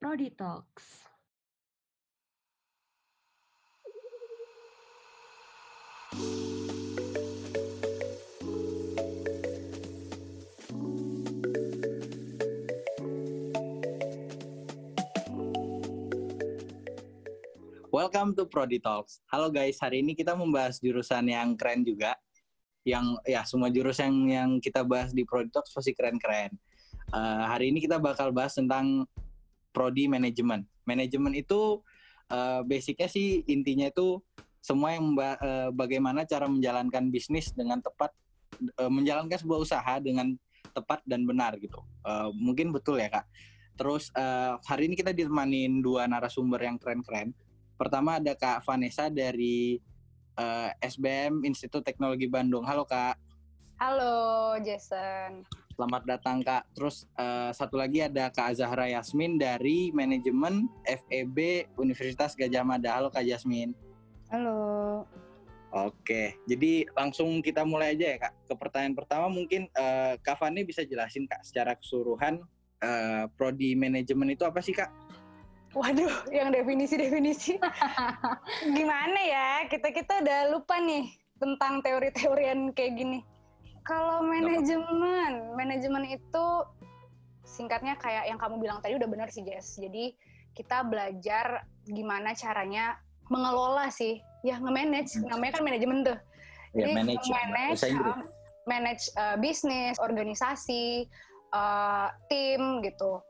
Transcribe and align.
Prodi 0.00 0.32
Talks. 0.32 1.04
Welcome 17.92 18.32
to 18.40 18.48
Prodi 18.48 18.80
Talks. 18.80 19.20
Halo 19.28 19.52
guys, 19.52 19.76
hari 19.84 20.00
ini 20.00 20.16
kita 20.16 20.32
membahas 20.32 20.80
jurusan 20.80 21.28
yang 21.28 21.52
keren 21.60 21.84
juga. 21.84 22.16
Yang 22.88 23.20
ya 23.28 23.44
semua 23.44 23.68
jurusan 23.68 24.08
yang, 24.08 24.16
yang 24.32 24.50
kita 24.64 24.80
bahas 24.80 25.12
di 25.12 25.28
Prodi 25.28 25.52
Talks 25.52 25.76
pasti 25.76 25.92
keren-keren. 25.92 26.56
Uh, 27.12 27.44
hari 27.52 27.68
ini 27.68 27.84
kita 27.84 28.00
bakal 28.00 28.32
bahas 28.32 28.56
tentang 28.56 29.04
Prodi 29.70 30.06
Manajemen. 30.10 30.66
Manajemen 30.86 31.34
itu 31.34 31.82
uh, 32.30 32.60
basicnya 32.66 33.06
sih 33.06 33.42
intinya 33.46 33.90
itu 33.90 34.18
semua 34.60 34.92
yang 34.92 35.16
uh, 35.16 35.72
bagaimana 35.72 36.28
cara 36.28 36.44
menjalankan 36.44 37.08
bisnis 37.08 37.50
dengan 37.56 37.80
tepat, 37.80 38.12
uh, 38.76 38.92
menjalankan 38.92 39.40
sebuah 39.40 39.60
usaha 39.64 39.94
dengan 40.02 40.36
tepat 40.76 41.00
dan 41.08 41.24
benar 41.24 41.56
gitu. 41.58 41.80
Uh, 42.04 42.28
mungkin 42.36 42.70
betul 42.70 43.00
ya 43.00 43.08
kak. 43.08 43.26
Terus 43.80 44.12
uh, 44.12 44.60
hari 44.68 44.92
ini 44.92 44.94
kita 44.98 45.16
ditemanin 45.16 45.80
dua 45.80 46.04
narasumber 46.04 46.60
yang 46.60 46.76
keren-keren. 46.76 47.32
Pertama 47.80 48.20
ada 48.20 48.36
Kak 48.36 48.60
Vanessa 48.68 49.08
dari 49.08 49.80
uh, 50.36 50.68
SBM 50.84 51.48
Institut 51.48 51.80
Teknologi 51.80 52.28
Bandung. 52.28 52.60
Halo 52.68 52.84
Kak. 52.84 53.16
Halo 53.80 54.60
Jason. 54.60 55.48
Selamat 55.80 56.04
datang 56.04 56.44
Kak. 56.44 56.76
Terus 56.76 57.08
uh, 57.16 57.48
satu 57.56 57.80
lagi 57.80 58.04
ada 58.04 58.28
Kak 58.28 58.52
Zahra 58.52 58.84
Yasmin 58.84 59.40
dari 59.40 59.88
Manajemen 59.96 60.68
FEB 60.84 61.72
Universitas 61.80 62.36
Gajah 62.36 62.60
Mada. 62.60 63.00
Halo 63.00 63.08
Kak 63.08 63.24
Yasmin. 63.24 63.72
Halo. 64.28 65.08
Oke, 65.72 66.36
jadi 66.44 66.84
langsung 66.92 67.40
kita 67.40 67.64
mulai 67.64 67.96
aja 67.96 68.12
ya 68.12 68.28
Kak. 68.28 68.32
Ke 68.44 68.54
pertanyaan 68.60 68.92
pertama 68.92 69.32
mungkin 69.32 69.72
uh, 69.72 70.20
Kak 70.20 70.44
Fani 70.44 70.68
bisa 70.68 70.84
jelasin 70.84 71.24
Kak 71.24 71.48
secara 71.48 71.72
keseluruhan 71.72 72.44
uh, 72.84 73.24
prodi 73.40 73.72
manajemen 73.72 74.36
itu 74.36 74.44
apa 74.44 74.60
sih 74.60 74.76
Kak? 74.76 74.92
Waduh, 75.72 76.28
yang 76.28 76.52
definisi-definisi. 76.52 77.56
Gimana 78.76 79.20
ya? 79.24 79.48
Kita-kita 79.64 80.20
udah 80.28 80.52
lupa 80.52 80.76
nih 80.76 81.08
tentang 81.40 81.80
teori-teorian 81.80 82.68
kayak 82.76 83.00
gini. 83.00 83.29
Kalau 83.84 84.22
manajemen, 84.22 85.56
manajemen 85.56 86.04
itu 86.06 86.46
singkatnya 87.42 87.98
kayak 87.98 88.30
yang 88.30 88.38
kamu 88.38 88.62
bilang 88.62 88.78
tadi 88.84 88.94
udah 88.94 89.08
benar 89.08 89.28
sih 89.32 89.42
Jess. 89.42 89.80
Jadi 89.80 90.14
kita 90.54 90.84
belajar 90.86 91.64
gimana 91.88 92.36
caranya 92.36 93.00
mengelola 93.30 93.88
sih, 93.88 94.20
ya 94.44 94.58
nge-manage. 94.58 95.22
Namanya 95.26 95.52
kan 95.58 95.64
manajemen 95.64 95.98
tuh. 96.04 96.18
Ya, 96.70 96.86
Jadi 96.86 96.92
manage, 96.94 97.26
manage, 97.26 97.82
uh, 97.90 98.18
manage 98.68 99.04
uh, 99.18 99.36
bisnis, 99.38 99.98
organisasi, 99.98 101.10
uh, 101.50 102.08
tim 102.30 102.82
gitu 102.82 103.22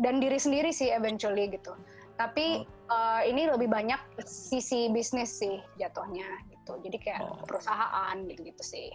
dan 0.00 0.20
diri 0.20 0.40
sendiri 0.40 0.72
sih 0.72 0.88
eventually 0.88 1.52
gitu. 1.52 1.76
Tapi 2.16 2.64
oh. 2.64 2.92
uh, 2.92 3.20
ini 3.24 3.48
lebih 3.48 3.68
banyak 3.68 3.98
sisi 4.24 4.92
bisnis 4.92 5.40
sih 5.40 5.60
jatuhnya 5.80 6.28
gitu. 6.48 6.78
Jadi 6.80 6.96
kayak 7.00 7.20
oh. 7.24 7.44
perusahaan 7.44 8.16
gitu-gitu 8.28 8.62
sih. 8.62 8.88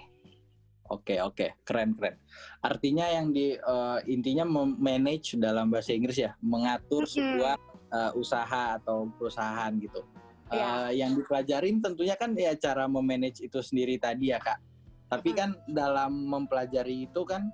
Oke 0.87 1.15
okay, 1.15 1.19
oke 1.19 1.35
okay. 1.35 1.49
keren 1.67 1.91
keren. 1.95 2.15
Artinya 2.63 3.05
yang 3.11 3.35
di 3.35 3.55
uh, 3.59 3.99
intinya 4.07 4.47
manage 4.75 5.35
dalam 5.35 5.67
bahasa 5.67 5.91
Inggris 5.91 6.19
ya 6.19 6.31
mengatur 6.39 7.03
mm 7.03 7.09
-hmm. 7.11 7.15
sebuah 7.15 7.55
uh, 7.91 8.11
usaha 8.15 8.79
atau 8.79 9.11
perusahaan 9.19 9.71
gitu. 9.79 10.01
Yeah. 10.47 10.87
Uh, 10.87 10.91
yang 10.95 11.11
dipelajarin 11.19 11.83
tentunya 11.83 12.15
kan 12.15 12.31
ya 12.31 12.55
cara 12.55 12.87
memanage 12.87 13.43
itu 13.43 13.59
sendiri 13.59 13.99
tadi 13.99 14.31
ya 14.31 14.39
kak. 14.39 14.63
Tapi 15.11 15.35
mm. 15.35 15.37
kan 15.37 15.49
dalam 15.67 16.11
mempelajari 16.23 17.07
itu 17.07 17.21
kan 17.27 17.51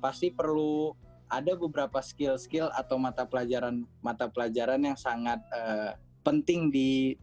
pasti 0.00 0.32
perlu 0.32 0.96
ada 1.32 1.56
beberapa 1.56 2.00
skill-skill 2.00 2.68
atau 2.76 3.00
mata 3.00 3.24
pelajaran 3.24 3.88
mata 4.04 4.28
pelajaran 4.28 4.80
yang 4.84 4.98
sangat 5.00 5.40
uh, 5.48 5.96
penting 6.20 6.68
di 6.68 7.16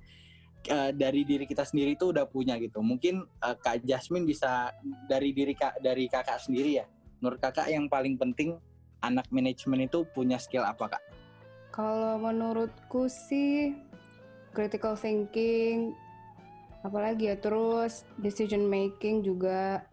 uh, 0.68 0.92
dari 0.92 1.24
diri 1.24 1.48
kita 1.48 1.64
sendiri 1.64 1.96
itu 1.96 2.12
udah 2.12 2.28
punya 2.28 2.60
gitu. 2.60 2.84
Mungkin 2.84 3.24
uh, 3.40 3.56
Kak 3.56 3.88
Jasmine 3.88 4.28
bisa 4.28 4.76
dari 5.08 5.32
diri 5.32 5.56
Kak 5.56 5.80
dari 5.80 6.12
Kakak 6.12 6.44
sendiri 6.44 6.84
ya. 6.84 6.86
Menurut 7.24 7.40
Kakak 7.40 7.72
yang 7.72 7.88
paling 7.88 8.20
penting 8.20 8.60
anak 9.00 9.28
manajemen 9.32 9.88
itu 9.88 10.04
punya 10.12 10.36
skill 10.36 10.68
apa 10.68 10.98
Kak? 10.98 11.04
Kalau 11.72 12.20
menurutku 12.20 13.08
sih 13.08 13.72
critical 14.52 15.00
thinking 15.00 15.96
apalagi 16.80 17.28
ya 17.28 17.36
terus 17.36 18.08
decision 18.20 18.64
making 18.68 19.20
juga 19.20 19.84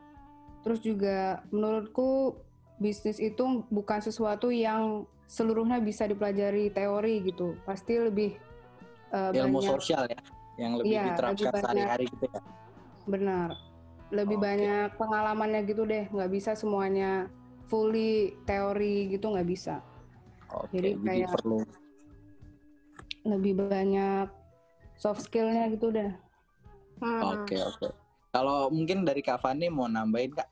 terus 0.63 0.83
juga 0.83 1.43
menurutku 1.51 2.39
bisnis 2.79 3.19
itu 3.23 3.63
bukan 3.71 4.03
sesuatu 4.03 4.51
yang 4.51 5.07
seluruhnya 5.27 5.83
bisa 5.83 6.07
dipelajari 6.07 6.71
teori 6.71 7.23
gitu. 7.27 7.59
Pasti 7.67 7.99
lebih 7.99 8.39
uh, 9.11 9.35
ilmu 9.35 9.63
banyak, 9.63 9.71
sosial 9.79 10.05
ya, 10.07 10.21
yang 10.57 10.73
lebih 10.81 10.97
ya, 10.97 11.05
diterapkan 11.13 11.53
sehari-hari 11.61 12.05
gitu 12.09 12.27
ya. 12.29 12.41
Benar. 13.07 13.51
Lebih 14.13 14.39
okay. 14.39 14.47
banyak 14.47 14.89
pengalamannya 14.97 15.61
gitu 15.69 15.83
deh, 15.85 16.05
nggak 16.11 16.31
bisa 16.33 16.53
semuanya 16.57 17.29
fully 17.67 18.35
teori 18.47 19.11
gitu 19.11 19.35
nggak 19.35 19.49
bisa. 19.49 19.83
Okay, 20.47 20.79
jadi 20.79 20.91
kayak 21.03 21.29
perlu 21.43 21.61
lebih 23.27 23.59
banyak 23.59 24.31
soft 24.95 25.27
skillnya 25.27 25.67
gitu 25.75 25.91
deh. 25.91 26.15
Hmm. 27.03 27.21
Oke 27.23 27.55
okay, 27.55 27.61
oke. 27.61 27.79
Okay. 27.83 27.93
Kalau 28.33 28.69
mungkin 28.69 29.03
dari 29.03 29.21
Kak 29.25 29.43
Fani 29.43 29.67
mau 29.73 29.89
nambahin 29.91 30.33
Kak? 30.33 30.49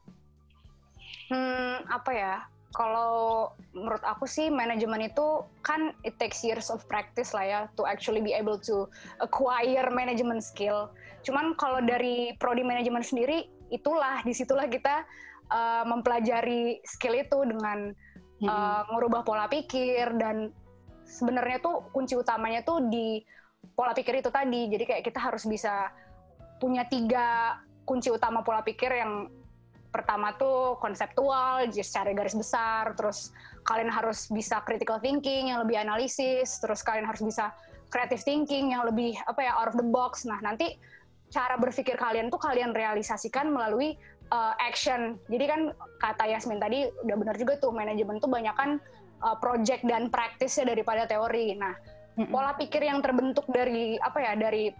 Hmm, 1.30 1.84
apa 1.88 2.10
ya? 2.12 2.36
Kalau 2.74 3.54
menurut 3.70 4.02
aku 4.02 4.26
sih 4.26 4.50
manajemen 4.50 5.06
itu 5.06 5.46
kan 5.62 5.94
it 6.02 6.18
takes 6.18 6.42
years 6.42 6.74
of 6.74 6.82
practice 6.90 7.30
lah 7.30 7.46
ya 7.46 7.60
to 7.78 7.86
actually 7.86 8.18
be 8.18 8.34
able 8.34 8.58
to 8.58 8.90
acquire 9.22 9.86
management 9.94 10.42
skill. 10.42 10.90
Cuman 11.22 11.54
kalau 11.54 11.78
dari 11.86 12.34
prodi 12.42 12.66
manajemen 12.66 13.06
sendiri 13.06 13.46
itulah 13.70 14.20
di 14.26 14.34
situlah 14.34 14.66
kita 14.66 15.06
uh, 15.54 15.86
mempelajari 15.86 16.82
skill 16.82 17.14
itu 17.14 17.38
dengan 17.46 17.94
hmm. 18.42 18.48
uh, 18.50 18.82
merubah 18.90 19.22
pola 19.22 19.46
pikir 19.46 20.18
dan 20.18 20.50
sebenarnya 21.06 21.62
tuh 21.62 21.86
kunci 21.94 22.18
utamanya 22.18 22.66
tuh 22.66 22.82
di 22.90 23.22
pola 23.78 23.94
pikir 23.94 24.18
itu 24.18 24.34
tadi. 24.34 24.66
Jadi 24.66 24.84
kayak 24.84 25.02
kita 25.06 25.22
harus 25.22 25.46
bisa 25.46 25.94
punya 26.58 26.82
tiga 26.90 27.58
kunci 27.86 28.10
utama 28.10 28.42
pola 28.42 28.66
pikir 28.66 28.90
yang 28.90 29.30
pertama 29.94 30.34
tuh 30.34 30.74
konseptual, 30.82 31.70
secara 31.70 32.10
garis 32.10 32.34
besar, 32.34 32.98
terus 32.98 33.30
kalian 33.62 33.94
harus 33.94 34.26
bisa 34.26 34.58
critical 34.66 34.98
thinking 34.98 35.54
yang 35.54 35.62
lebih 35.62 35.78
analisis, 35.78 36.58
terus 36.58 36.82
kalian 36.82 37.06
harus 37.06 37.22
bisa 37.22 37.54
creative 37.94 38.26
thinking 38.26 38.74
yang 38.74 38.82
lebih 38.82 39.14
apa 39.30 39.38
ya 39.46 39.54
out 39.54 39.70
of 39.70 39.78
the 39.78 39.86
box. 39.86 40.26
Nah 40.26 40.42
nanti 40.42 40.74
cara 41.30 41.54
berpikir 41.54 41.94
kalian 41.94 42.26
tuh 42.26 42.42
kalian 42.42 42.74
realisasikan 42.74 43.54
melalui 43.54 43.94
uh, 44.34 44.58
action. 44.58 45.14
Jadi 45.30 45.44
kan 45.46 45.60
kata 46.02 46.26
Yasmin 46.26 46.58
tadi 46.58 46.90
udah 47.06 47.14
benar 47.14 47.38
juga 47.38 47.62
tuh 47.62 47.70
manajemen 47.70 48.18
tuh 48.18 48.26
banyak 48.26 48.54
kan 48.58 48.82
uh, 49.22 49.38
project 49.38 49.86
dan 49.86 50.10
practice 50.10 50.58
daripada 50.58 51.06
teori. 51.06 51.54
Nah 51.54 51.74
pola 52.30 52.54
pikir 52.54 52.82
yang 52.82 53.02
terbentuk 53.02 53.46
dari 53.50 53.98
apa 53.98 54.18
ya 54.22 54.32
dari 54.38 54.70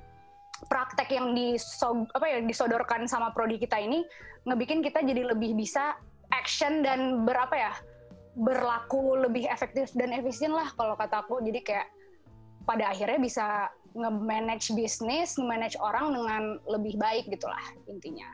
praktek 0.66 1.12
yang 1.12 1.32
diso, 1.36 2.08
apa 2.12 2.26
ya 2.28 2.38
disodorkan 2.42 3.06
sama 3.06 3.30
prodi 3.30 3.60
kita 3.60 3.78
ini 3.80 4.04
ngebikin 4.48 4.84
kita 4.84 5.00
jadi 5.04 5.32
lebih 5.32 5.56
bisa 5.56 5.97
action 6.32 6.84
dan 6.84 7.25
berapa 7.25 7.54
ya 7.54 7.72
berlaku 8.34 9.14
lebih 9.14 9.46
efektif 9.46 9.94
dan 9.94 10.11
efisien 10.11 10.50
lah 10.50 10.66
kalau 10.75 10.99
kata 10.99 11.22
aku 11.22 11.38
jadi 11.44 11.61
kayak 11.62 11.88
pada 12.66 12.90
akhirnya 12.90 13.20
bisa 13.20 13.46
nge-manage 13.94 14.75
bisnis, 14.75 15.38
nge-manage 15.38 15.78
orang 15.78 16.11
dengan 16.11 16.43
lebih 16.66 16.99
baik 16.99 17.31
gitulah 17.31 17.62
intinya. 17.87 18.26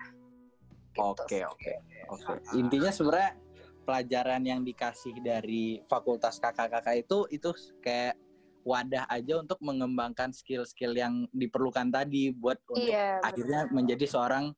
Gitu 0.96 1.04
oke 1.04 1.38
oke 1.44 1.72
oke. 2.08 2.32
Intinya 2.56 2.88
sebenarnya 2.88 3.36
pelajaran 3.84 4.42
yang 4.46 4.60
dikasih 4.64 5.14
dari 5.20 5.84
fakultas 5.90 6.40
kakak-kakak 6.40 7.04
itu 7.04 7.28
itu 7.28 7.50
kayak 7.84 8.16
wadah 8.62 9.08
aja 9.08 9.40
untuk 9.40 9.58
mengembangkan 9.64 10.30
skill-skill 10.30 10.92
yang 10.92 11.24
diperlukan 11.32 11.88
tadi 11.88 12.32
buat 12.34 12.60
untuk 12.68 12.84
iya, 12.84 13.18
akhirnya 13.24 13.68
menjadi 13.72 14.04
seorang 14.04 14.52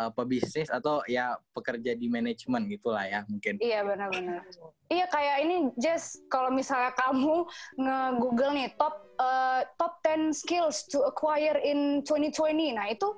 uh, 0.00 0.12
pebisnis 0.12 0.68
atau 0.68 1.00
ya 1.08 1.36
pekerja 1.56 1.96
di 1.96 2.06
manajemen 2.06 2.68
gitulah 2.68 3.04
ya 3.04 3.24
mungkin. 3.26 3.56
Iya 3.58 3.80
benar-benar. 3.84 4.44
Iya 4.92 5.06
kayak 5.08 5.36
ini 5.42 5.56
just 5.80 6.22
kalau 6.28 6.52
misalnya 6.52 6.92
kamu 7.02 7.48
nge-google 7.80 8.52
nih 8.54 8.68
top 8.76 8.94
uh, 9.18 9.64
top 9.80 9.98
10 10.04 10.32
skills 10.36 10.84
to 10.88 11.02
acquire 11.04 11.56
in 11.60 12.04
2020. 12.04 12.76
Nah, 12.76 12.86
itu 12.92 13.08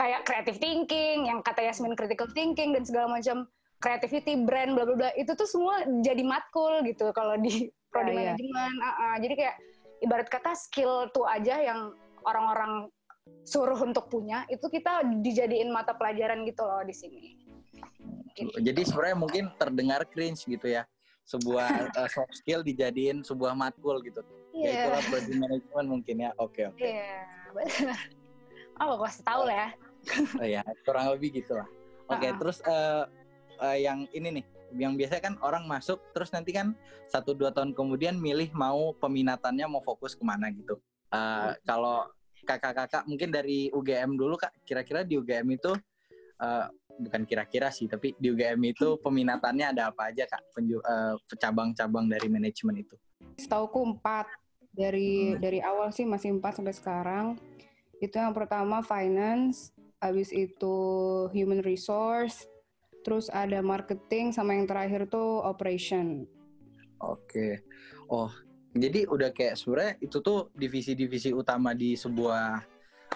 kayak 0.00 0.24
creative 0.24 0.58
thinking 0.58 1.28
yang 1.28 1.44
kata 1.44 1.68
Yasmin 1.68 1.94
critical 1.94 2.26
thinking 2.32 2.72
dan 2.72 2.82
segala 2.82 3.12
macam 3.12 3.44
creativity, 3.82 4.38
brand, 4.46 4.78
bla 4.78 4.88
bla 4.88 4.96
bla. 4.96 5.10
Itu 5.18 5.36
tuh 5.36 5.46
semua 5.46 5.84
jadi 6.00 6.22
matkul 6.24 6.86
gitu 6.86 7.10
kalau 7.12 7.36
di 7.36 7.68
prodi 7.92 8.14
yeah, 8.14 8.32
manajemen. 8.32 8.72
Yeah. 8.78 8.88
Uh, 8.88 9.02
uh, 9.02 9.14
jadi 9.20 9.34
kayak 9.36 9.56
ibarat 10.02 10.28
kata 10.28 10.52
skill 10.58 11.08
tuh 11.14 11.24
aja 11.24 11.62
yang 11.62 11.94
orang-orang 12.26 12.90
suruh 13.46 13.78
untuk 13.78 14.10
punya 14.10 14.42
itu 14.50 14.66
kita 14.66 15.06
dijadiin 15.22 15.70
mata 15.70 15.94
pelajaran 15.94 16.42
gitu 16.42 16.62
loh 16.66 16.82
di 16.82 16.94
sini. 16.94 17.20
Gitu. 18.34 18.58
Jadi 18.58 18.80
sebenarnya 18.82 19.18
mungkin 19.18 19.44
terdengar 19.56 20.02
cringe 20.10 20.42
gitu 20.44 20.66
ya 20.66 20.82
sebuah 21.22 21.94
uh, 21.94 22.08
soft 22.14 22.34
skill 22.34 22.66
dijadiin 22.66 23.22
sebuah 23.22 23.54
matkul 23.54 24.02
gitu. 24.02 24.20
Yeah. 24.52 24.58
Ya 24.58 24.66
iya. 24.66 24.82
itulah 24.82 25.02
project 25.08 25.38
management 25.38 25.86
mungkin 25.88 26.16
ya. 26.18 26.30
Oke 26.36 26.62
okay, 26.62 26.64
oke. 26.66 26.78
Okay. 26.78 26.90
Iya, 26.90 27.94
yeah. 27.94 27.98
Oh, 28.80 28.98
tahu 28.98 29.42
lah 29.46 29.56
ya. 29.56 29.68
oh 30.40 30.46
ya, 30.48 30.62
kurang 30.82 31.12
lebih 31.14 31.38
gitulah. 31.38 31.68
Oke, 32.10 32.18
okay, 32.18 32.28
uh 32.28 32.32
-uh. 32.34 32.38
terus 32.40 32.58
uh, 32.66 33.04
uh, 33.62 33.76
yang 33.78 34.08
ini 34.10 34.40
nih, 34.40 34.44
yang 34.76 34.96
biasa 34.96 35.20
kan 35.20 35.36
orang 35.44 35.68
masuk 35.68 36.00
terus 36.16 36.32
nanti 36.32 36.52
kan 36.56 36.72
satu 37.08 37.36
dua 37.36 37.52
tahun 37.52 37.76
kemudian 37.76 38.16
milih 38.16 38.52
mau 38.56 38.96
peminatannya 38.96 39.68
mau 39.68 39.84
fokus 39.84 40.16
ke 40.16 40.24
mana 40.24 40.48
gitu. 40.52 40.80
Uh, 41.12 41.52
kalau 41.68 42.08
kakak-kakak 42.42 43.06
mungkin 43.06 43.30
dari 43.30 43.70
UGM 43.70 44.18
dulu 44.18 44.34
kak, 44.34 44.52
kira-kira 44.66 45.06
di 45.06 45.20
UGM 45.20 45.46
itu 45.54 45.72
uh, 46.42 46.66
bukan 46.98 47.22
kira-kira 47.24 47.70
sih, 47.70 47.86
tapi 47.86 48.16
di 48.18 48.32
UGM 48.32 48.60
itu 48.72 48.96
peminatannya 49.04 49.76
ada 49.76 49.92
apa 49.94 50.10
aja 50.10 50.26
kak? 50.26 50.42
Penju, 50.56 50.82
uh, 50.82 51.14
cabang-cabang 51.38 52.10
dari 52.10 52.26
manajemen 52.26 52.82
itu? 52.82 52.96
Setauku 53.38 53.80
empat 53.86 54.26
dari 54.72 55.36
hmm. 55.36 55.38
dari 55.40 55.60
awal 55.62 55.92
sih 55.92 56.08
masih 56.08 56.34
empat 56.34 56.58
sampai 56.58 56.74
sekarang. 56.74 57.26
Itu 58.02 58.18
yang 58.18 58.34
pertama 58.34 58.82
finance, 58.82 59.70
habis 60.02 60.34
itu 60.34 60.74
human 61.30 61.62
resource, 61.62 62.50
terus 63.02 63.26
ada 63.28 63.60
marketing 63.60 64.30
sama 64.32 64.54
yang 64.56 64.66
terakhir 64.66 65.10
tuh 65.10 65.42
operation. 65.44 66.26
Oke. 67.02 67.60
Oh, 68.06 68.30
jadi 68.72 69.04
udah 69.10 69.34
kayak 69.34 69.58
sebenarnya 69.58 69.94
itu 70.00 70.22
tuh 70.22 70.48
divisi-divisi 70.54 71.34
utama 71.34 71.74
di 71.74 71.98
sebuah 71.98 72.62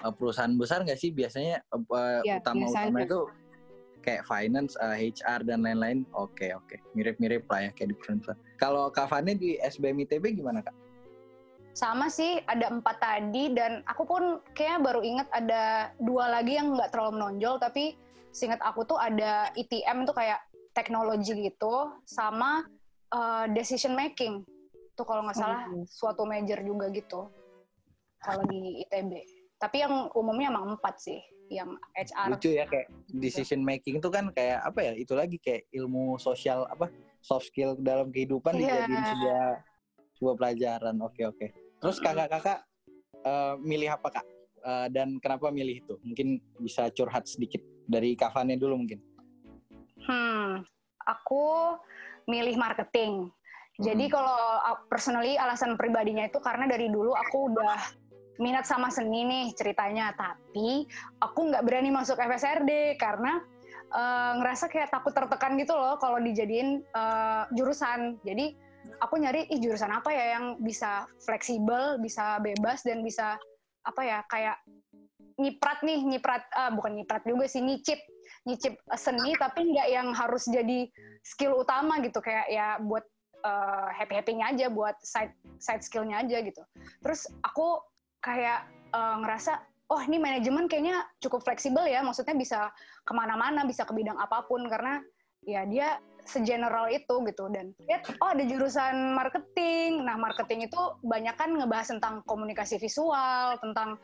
uh, 0.03 0.13
perusahaan 0.13 0.53
besar 0.59 0.83
nggak 0.83 0.99
sih 0.99 1.15
biasanya 1.15 1.63
uh, 1.73 2.21
ya, 2.27 2.43
utama-utama 2.43 3.07
itu 3.07 3.21
kayak 4.03 4.23
finance, 4.27 4.79
uh, 4.79 4.95
HR 4.95 5.47
dan 5.47 5.67
lain-lain. 5.67 6.07
Oke, 6.15 6.55
oke. 6.55 6.79
Mirip-mirip 6.95 7.47
lah 7.51 7.67
ya 7.67 7.71
kayak 7.75 7.89
di 7.91 7.97
perusahaan. 7.99 8.39
Kalau 8.59 8.91
Kavane 8.91 9.35
di 9.35 9.59
SBM 9.59 10.07
ITB 10.07 10.39
gimana, 10.39 10.63
Kak? 10.63 10.87
sama 11.77 12.09
sih 12.09 12.41
ada 12.49 12.73
empat 12.73 12.97
tadi 12.97 13.53
dan 13.53 13.85
aku 13.85 14.09
pun 14.09 14.41
kayaknya 14.57 14.81
baru 14.81 15.01
inget 15.05 15.29
ada 15.29 15.93
dua 16.01 16.33
lagi 16.33 16.57
yang 16.57 16.73
nggak 16.73 16.89
terlalu 16.89 17.21
menonjol 17.21 17.61
tapi 17.61 18.01
seingat 18.37 18.61
aku 18.61 18.85
tuh 18.85 19.01
ada 19.01 19.49
ETM 19.57 20.05
itu 20.05 20.13
kayak 20.13 20.45
teknologi 20.77 21.33
gitu 21.33 21.97
sama 22.05 22.69
uh, 23.17 23.49
decision 23.57 23.97
making. 23.97 24.45
Tuh 24.93 25.09
kalau 25.09 25.25
nggak 25.25 25.41
salah 25.41 25.65
oh, 25.73 25.89
suatu 25.89 26.29
major 26.29 26.61
juga 26.61 26.93
gitu. 26.93 27.33
Kalau 28.21 28.45
di 28.45 28.85
ITB 28.85 29.37
tapi 29.57 29.81
yang 29.81 30.13
umumnya 30.13 30.53
emang 30.53 30.77
empat 30.77 31.01
sih 31.01 31.21
yang 31.47 31.79
HR 31.95 32.35
lucu 32.35 32.59
ya 32.59 32.67
kayak 32.67 32.91
decision 33.23 33.63
making 33.63 34.03
itu 34.03 34.09
kan 34.11 34.29
kayak 34.35 34.67
apa 34.67 34.83
ya 34.83 34.93
itu 34.99 35.15
lagi 35.15 35.39
kayak 35.39 35.71
ilmu 35.71 36.19
sosial 36.19 36.67
apa 36.67 36.91
soft 37.23 37.49
skill 37.55 37.79
dalam 37.79 38.11
kehidupan 38.11 38.59
yeah. 38.59 38.83
dijadiin 38.83 39.05
sebuah 39.15 39.45
sebuah 40.19 40.35
pelajaran. 40.43 40.97
Oke 41.07 41.23
oke. 41.23 41.47
Terus 41.79 42.03
kakak-kakak 42.03 42.67
uh, 43.23 43.55
milih 43.63 43.95
apa 43.95 44.21
kak? 44.21 44.27
Uh, 44.67 44.91
dan 44.91 45.23
kenapa 45.23 45.55
milih 45.55 45.87
itu? 45.87 45.95
Mungkin 46.03 46.43
bisa 46.59 46.91
curhat 46.91 47.31
sedikit 47.31 47.63
dari 47.87 48.19
kafannya 48.19 48.59
dulu 48.59 48.83
mungkin. 48.85 49.01
Hmm, 50.07 50.63
aku 51.07 51.75
milih 52.27 52.59
marketing. 52.59 53.31
Jadi 53.77 54.09
hmm. 54.09 54.13
kalau 54.13 54.41
personally 54.89 55.37
alasan 55.37 55.77
pribadinya 55.77 56.27
itu 56.27 56.41
karena 56.41 56.65
dari 56.67 56.89
dulu 56.89 57.13
aku 57.13 57.53
udah 57.53 57.77
minat 58.37 58.69
sama 58.69 58.93
seni 58.93 59.25
nih 59.25 59.47
ceritanya, 59.57 60.13
tapi 60.13 60.85
aku 61.21 61.41
nggak 61.53 61.65
berani 61.65 61.89
masuk 61.93 62.21
FSRD 62.21 63.01
karena 63.01 63.41
uh, 63.93 64.33
ngerasa 64.41 64.69
kayak 64.69 64.93
takut 64.93 65.13
tertekan 65.13 65.57
gitu 65.57 65.73
loh 65.77 65.97
kalau 66.01 66.21
dijadiin 66.21 66.85
uh, 66.93 67.49
jurusan. 67.53 68.21
Jadi 68.25 68.57
aku 69.01 69.21
nyari 69.21 69.49
ih 69.53 69.61
jurusan 69.61 69.93
apa 69.93 70.13
ya 70.13 70.41
yang 70.41 70.61
bisa 70.61 71.09
fleksibel, 71.21 72.01
bisa 72.01 72.41
bebas 72.41 72.85
dan 72.85 73.01
bisa 73.05 73.37
apa 73.87 74.03
ya 74.03 74.19
kayak 74.27 74.57
nyiprat 75.37 75.85
nih, 75.85 76.01
nyiprat 76.01 76.49
uh, 76.57 76.73
bukan 76.73 76.97
nyiprat 76.97 77.23
juga 77.29 77.45
sih 77.45 77.61
nyicip 77.61 78.01
nyicip 78.47 78.79
seni 78.95 79.35
tapi 79.37 79.69
nggak 79.75 79.89
yang 79.91 80.09
harus 80.17 80.49
jadi 80.49 80.89
skill 81.21 81.61
utama 81.61 82.01
gitu. 82.01 82.19
Kayak 82.25 82.47
ya 82.49 82.67
buat 82.81 83.05
uh, 83.45 83.89
happy 83.93 84.17
happynya 84.17 84.55
aja 84.55 84.67
buat 84.73 84.97
side 85.03 85.35
side 85.61 85.83
skillnya 85.85 86.25
aja 86.25 86.41
gitu. 86.41 86.63
Terus 87.05 87.29
aku 87.45 87.83
kayak 88.25 88.67
uh, 88.97 89.21
ngerasa 89.23 89.61
oh 89.93 90.03
ini 90.03 90.19
manajemen 90.19 90.67
kayaknya 90.67 91.05
cukup 91.21 91.45
fleksibel 91.45 91.85
ya. 91.85 92.01
Maksudnya 92.01 92.35
bisa 92.35 92.73
ke 93.05 93.13
mana-mana 93.13 93.63
bisa 93.69 93.85
ke 93.85 93.93
bidang 93.93 94.17
apa 94.17 94.47
pun. 94.49 94.65
Karena 94.67 94.99
ya 95.47 95.63
dia 95.69 96.01
segeneral 96.27 96.91
itu 96.91 97.23
gitu. 97.29 97.47
Dan 97.51 97.77
lihat 97.87 98.09
oh 98.19 98.31
ada 98.31 98.43
jurusan 98.43 99.15
marketing. 99.15 100.03
Nah 100.03 100.19
marketing 100.19 100.67
itu 100.67 100.81
banyak 101.05 101.35
kan 101.39 101.55
ngebahas 101.55 101.93
tentang 101.93 102.23
komunikasi 102.27 102.79
visual 102.83 103.59
tentang 103.63 104.01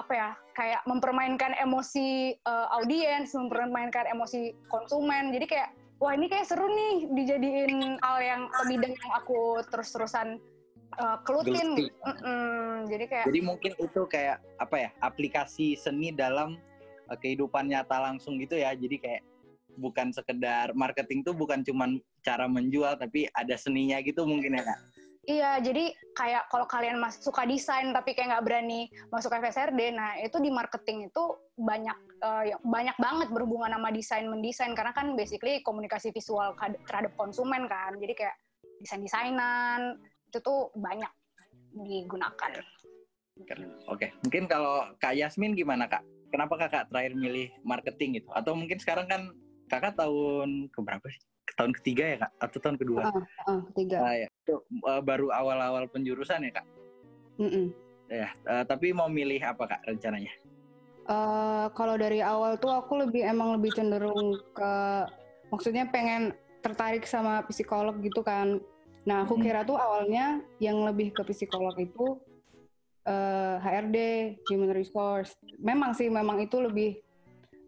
apa 0.00 0.12
ya 0.12 0.28
kayak 0.56 0.80
mempermainkan 0.88 1.52
emosi 1.60 2.36
uh, 2.48 2.72
audiens 2.80 3.32
mempermainkan 3.36 4.08
emosi 4.08 4.56
konsumen. 4.72 5.32
Jadi 5.34 5.46
kayak 5.46 5.68
wah 6.02 6.12
ini 6.16 6.26
kayak 6.26 6.48
seru 6.48 6.66
nih 6.66 7.12
dijadiin 7.12 8.00
hal 8.00 8.18
yang 8.20 8.42
bidang 8.66 8.94
yang 8.96 9.12
aku 9.14 9.60
terus-terusan 9.68 10.40
uh, 10.98 11.18
kelutin. 11.22 11.76
Mm 11.76 12.14
-mm. 12.18 12.72
jadi 12.88 13.04
kayak 13.06 13.24
jadi 13.28 13.40
mungkin 13.44 13.72
itu 13.78 14.00
kayak 14.08 14.42
apa 14.58 14.76
ya 14.88 14.90
aplikasi 15.04 15.78
seni 15.78 16.10
dalam 16.10 16.58
uh, 17.10 17.18
kehidupan 17.18 17.70
nyata 17.70 18.00
langsung 18.00 18.40
gitu 18.40 18.58
ya. 18.58 18.72
Jadi 18.74 18.96
kayak 18.98 19.22
bukan 19.80 20.12
sekedar 20.12 20.76
marketing 20.76 21.24
tuh 21.24 21.32
bukan 21.32 21.64
cuma 21.64 21.88
cara 22.20 22.44
menjual 22.44 22.92
tapi 23.00 23.24
ada 23.32 23.56
seninya 23.56 23.96
gitu 24.04 24.28
mungkin 24.28 24.60
ya 24.60 24.68
kak 24.68 24.78
Iya, 25.22 25.62
jadi 25.62 25.94
kayak 26.18 26.50
kalau 26.50 26.66
kalian 26.66 26.98
mas 26.98 27.22
suka 27.22 27.46
desain 27.46 27.94
tapi 27.94 28.10
kayak 28.10 28.34
nggak 28.34 28.44
berani 28.46 28.90
masuk 29.14 29.30
FSRD, 29.30 29.94
nah 29.94 30.18
itu 30.18 30.34
di 30.42 30.50
marketing 30.50 31.14
itu 31.14 31.24
banyak 31.54 31.94
uh, 32.26 32.42
banyak 32.66 32.96
banget 32.98 33.28
berhubungan 33.30 33.70
sama 33.70 33.94
desain 33.94 34.26
mendesain 34.26 34.74
karena 34.74 34.90
kan 34.90 35.14
basically 35.14 35.62
komunikasi 35.62 36.10
visual 36.10 36.58
terhadap 36.58 37.14
konsumen 37.14 37.70
kan, 37.70 37.94
jadi 38.02 38.18
kayak 38.18 38.36
desain 38.82 38.98
desainan 38.98 40.02
itu 40.26 40.42
tuh 40.42 40.74
banyak 40.74 41.12
digunakan. 41.70 42.50
Oke, 43.88 44.10
mungkin 44.26 44.44
kalau 44.50 44.90
Kak 44.98 45.14
Yasmin 45.14 45.54
gimana 45.54 45.86
Kak? 45.86 46.02
Kenapa 46.34 46.66
kakak 46.66 46.90
terakhir 46.90 47.14
milih 47.14 47.52
marketing 47.62 48.18
gitu? 48.18 48.28
Atau 48.34 48.58
mungkin 48.58 48.80
sekarang 48.82 49.06
kan 49.06 49.30
kakak 49.70 49.94
tahun 49.94 50.66
keberapa 50.74 51.06
sih? 51.06 51.22
Tahun 51.52 51.72
ketiga 51.82 52.04
ya 52.04 52.16
kak? 52.26 52.32
Atau 52.40 52.58
tahun 52.62 52.76
kedua? 52.80 53.02
Uh, 53.08 53.22
uh, 53.50 53.60
ketiga. 53.72 53.98
Uh, 54.00 54.16
ya. 54.24 54.28
Itu 54.44 54.54
uh, 54.88 55.02
baru 55.04 55.28
awal-awal 55.34 55.84
penjurusan 55.90 56.48
ya 56.48 56.52
kak? 56.62 56.66
Mm 57.40 57.50
-mm. 57.50 57.66
Ya, 58.12 58.28
uh, 58.44 58.64
tapi 58.68 58.92
mau 58.92 59.08
milih 59.08 59.40
apa 59.40 59.64
kak 59.64 59.82
rencananya? 59.88 60.32
Uh, 61.08 61.66
kalau 61.74 61.98
dari 61.98 62.22
awal 62.22 62.54
tuh 62.60 62.70
aku 62.70 63.02
lebih 63.02 63.26
emang 63.26 63.58
lebih 63.58 63.74
cenderung 63.74 64.38
ke 64.54 64.72
maksudnya 65.50 65.90
pengen 65.90 66.30
tertarik 66.62 67.02
sama 67.08 67.42
psikolog 67.50 67.98
gitu 68.00 68.22
kan. 68.22 68.62
Nah 69.02 69.26
aku 69.26 69.34
kira 69.42 69.66
tuh 69.66 69.74
awalnya 69.74 70.38
yang 70.62 70.78
lebih 70.86 71.10
ke 71.10 71.26
psikolog 71.26 71.74
itu 71.74 72.22
uh, 73.08 73.58
HRD, 73.58 73.98
human 74.46 74.70
resource. 74.70 75.34
Memang 75.58 75.90
sih 75.98 76.06
memang 76.06 76.38
itu 76.38 76.62
lebih 76.62 77.02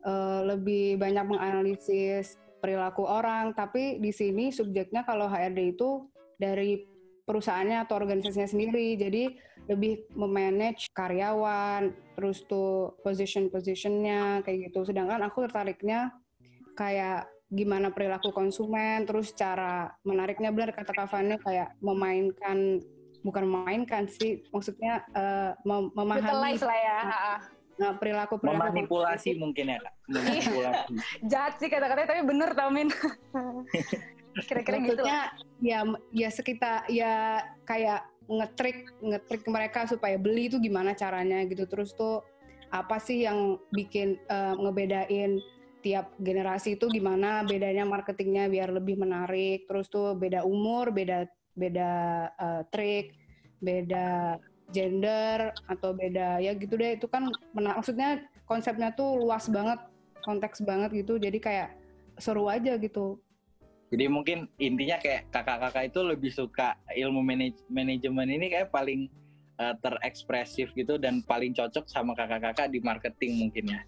uh, 0.06 0.46
lebih 0.46 1.00
banyak 1.02 1.26
menganalisis 1.26 2.38
perilaku 2.64 3.04
orang, 3.04 3.52
tapi 3.52 4.00
di 4.00 4.08
sini 4.08 4.48
subjeknya 4.48 5.04
kalau 5.04 5.28
HRD 5.28 5.76
itu 5.76 6.08
dari 6.40 6.80
perusahaannya 7.28 7.84
atau 7.84 8.00
organisasinya 8.00 8.48
sendiri, 8.48 8.96
jadi 8.96 9.36
lebih 9.68 10.08
memanage 10.16 10.88
karyawan, 10.96 11.92
terus 12.16 12.40
tuh 12.48 12.96
position-positionnya 13.04 14.40
kayak 14.48 14.72
gitu. 14.72 14.88
Sedangkan 14.88 15.20
aku 15.28 15.44
tertariknya 15.44 16.08
kayak 16.72 17.28
gimana 17.52 17.92
perilaku 17.92 18.32
konsumen, 18.32 19.04
terus 19.04 19.36
cara 19.36 19.92
menariknya 20.00 20.48
benar 20.48 20.72
kata 20.72 20.96
Kavane 20.96 21.36
kayak 21.44 21.76
memainkan 21.84 22.80
bukan 23.24 23.44
memainkan 23.44 24.04
sih, 24.08 24.44
maksudnya 24.52 25.04
uh, 25.16 25.56
mem 25.64 25.88
memahami 25.96 26.60
lah 26.60 26.78
ya. 26.80 26.98
Nah, 27.74 27.98
perilaku 27.98 28.38
perilaku 28.38 28.70
memanipulasi 28.70 29.34
mungkin 29.38 29.74
ya 29.74 29.78
kak. 29.82 29.94
Memanipulasi. 30.12 30.92
Jahat 31.26 31.54
sih 31.58 31.68
kata-katanya 31.70 32.08
tapi 32.14 32.22
bener 32.22 32.50
tau 32.54 32.70
min. 32.70 32.88
Kira-kira 34.48 34.78
gitu. 34.82 35.02
Ya 35.62 35.82
ya 36.10 36.28
sekitar 36.30 36.86
ya 36.90 37.42
kayak 37.66 38.06
ngetrik 38.26 38.88
ngetrik 38.98 39.42
mereka 39.46 39.86
supaya 39.86 40.18
beli 40.18 40.50
itu 40.50 40.58
gimana 40.62 40.94
caranya 40.94 41.42
gitu. 41.46 41.66
Terus 41.66 41.94
tuh 41.94 42.22
apa 42.74 42.98
sih 42.98 43.26
yang 43.26 43.58
bikin 43.70 44.18
uh, 44.26 44.58
ngebedain 44.58 45.38
tiap 45.84 46.16
generasi 46.16 46.80
itu 46.80 46.88
gimana 46.88 47.44
bedanya 47.44 47.84
marketingnya 47.84 48.50
biar 48.50 48.74
lebih 48.74 48.98
menarik. 48.98 49.66
Terus 49.70 49.86
tuh 49.90 50.18
beda 50.18 50.42
umur 50.46 50.90
beda 50.90 51.26
beda 51.54 51.90
uh, 52.34 52.62
trik, 52.74 53.14
beda 53.62 54.38
gender 54.72 55.52
atau 55.68 55.92
beda 55.92 56.40
ya 56.40 56.52
gitu 56.56 56.78
deh. 56.78 56.96
Itu 56.96 57.10
kan 57.10 57.28
maksudnya 57.52 58.24
konsepnya 58.48 58.94
tuh 58.94 59.20
luas 59.20 59.48
banget 59.50 59.80
konteks 60.24 60.64
banget 60.64 61.04
gitu. 61.04 61.20
Jadi 61.20 61.38
kayak 61.42 61.76
seru 62.16 62.48
aja 62.48 62.78
gitu. 62.78 63.20
Jadi 63.92 64.10
mungkin 64.10 64.50
intinya 64.58 64.98
kayak 64.98 65.30
kakak-kakak 65.30 65.92
itu 65.92 66.00
lebih 66.02 66.32
suka 66.32 66.74
ilmu 66.90 67.22
manaj 67.22 67.54
manajemen 67.70 68.26
ini 68.26 68.50
kayak 68.50 68.74
paling 68.74 69.06
uh, 69.62 69.76
terekspresif 69.78 70.72
gitu 70.74 70.98
dan 70.98 71.22
paling 71.22 71.54
cocok 71.54 71.86
sama 71.86 72.16
kakak-kakak 72.16 72.72
di 72.72 72.82
marketing 72.82 73.46
mungkin 73.46 73.78
ya. 73.78 73.80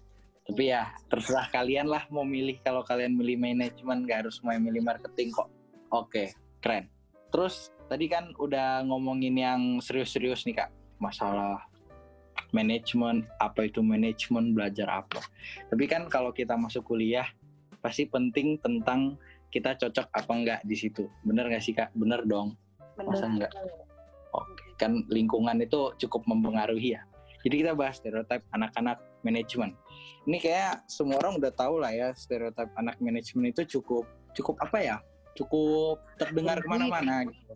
Tapi 0.47 0.63
ya 0.71 0.87
terserah 1.11 1.51
kalian 1.51 1.91
lah 1.91 2.07
mau 2.07 2.23
milih. 2.23 2.55
Kalau 2.63 2.79
kalian 2.87 3.19
milih 3.19 3.35
manajemen 3.35 4.07
gak 4.07 4.23
harus 4.23 4.39
mau 4.47 4.55
milih 4.55 4.79
marketing 4.79 5.33
kok. 5.35 5.51
Oke 5.91 6.31
keren. 6.63 6.87
Terus 7.33 7.75
tadi 7.87 8.05
kan 8.11 8.35
udah 8.37 8.83
ngomongin 8.87 9.35
yang 9.35 9.61
serius-serius 9.79 10.43
nih 10.43 10.63
kak 10.63 10.69
masalah 10.99 11.63
manajemen 12.55 13.27
apa 13.41 13.67
itu 13.67 13.83
manajemen 13.83 14.55
belajar 14.55 14.87
apa 14.87 15.19
tapi 15.71 15.83
kan 15.89 16.07
kalau 16.07 16.31
kita 16.31 16.55
masuk 16.55 16.85
kuliah 16.87 17.27
pasti 17.81 18.07
penting 18.07 18.59
tentang 18.59 19.15
kita 19.51 19.75
cocok 19.79 20.07
apa 20.11 20.31
enggak 20.31 20.59
di 20.67 20.75
situ 20.75 21.07
bener 21.23 21.47
gak 21.47 21.63
sih 21.63 21.73
kak 21.75 21.91
bener 21.95 22.23
dong 22.27 22.55
bener. 22.95 23.07
masa 23.07 23.25
enggak 23.25 23.53
oke 24.35 24.63
kan 24.77 25.03
lingkungan 25.07 25.59
itu 25.63 25.91
cukup 25.99 26.23
mempengaruhi 26.27 26.99
ya 26.99 27.01
jadi 27.47 27.63
kita 27.63 27.71
bahas 27.79 27.95
stereotip 28.01 28.43
anak-anak 28.51 28.99
manajemen. 29.23 29.71
Ini 30.27 30.37
kayak 30.43 30.83
semua 30.91 31.21
orang 31.23 31.39
udah 31.39 31.51
tahu 31.53 31.79
lah 31.79 31.95
ya 31.95 32.11
stereotip 32.11 32.67
anak 32.75 32.99
manajemen 32.99 33.55
itu 33.55 33.79
cukup 33.79 34.03
cukup 34.35 34.59
apa 34.59 34.77
ya? 34.83 34.97
Cukup 35.37 36.01
terdengar 36.17 36.59
ke 36.59 36.67
mana-mana 36.67 37.23
gitu. 37.23 37.53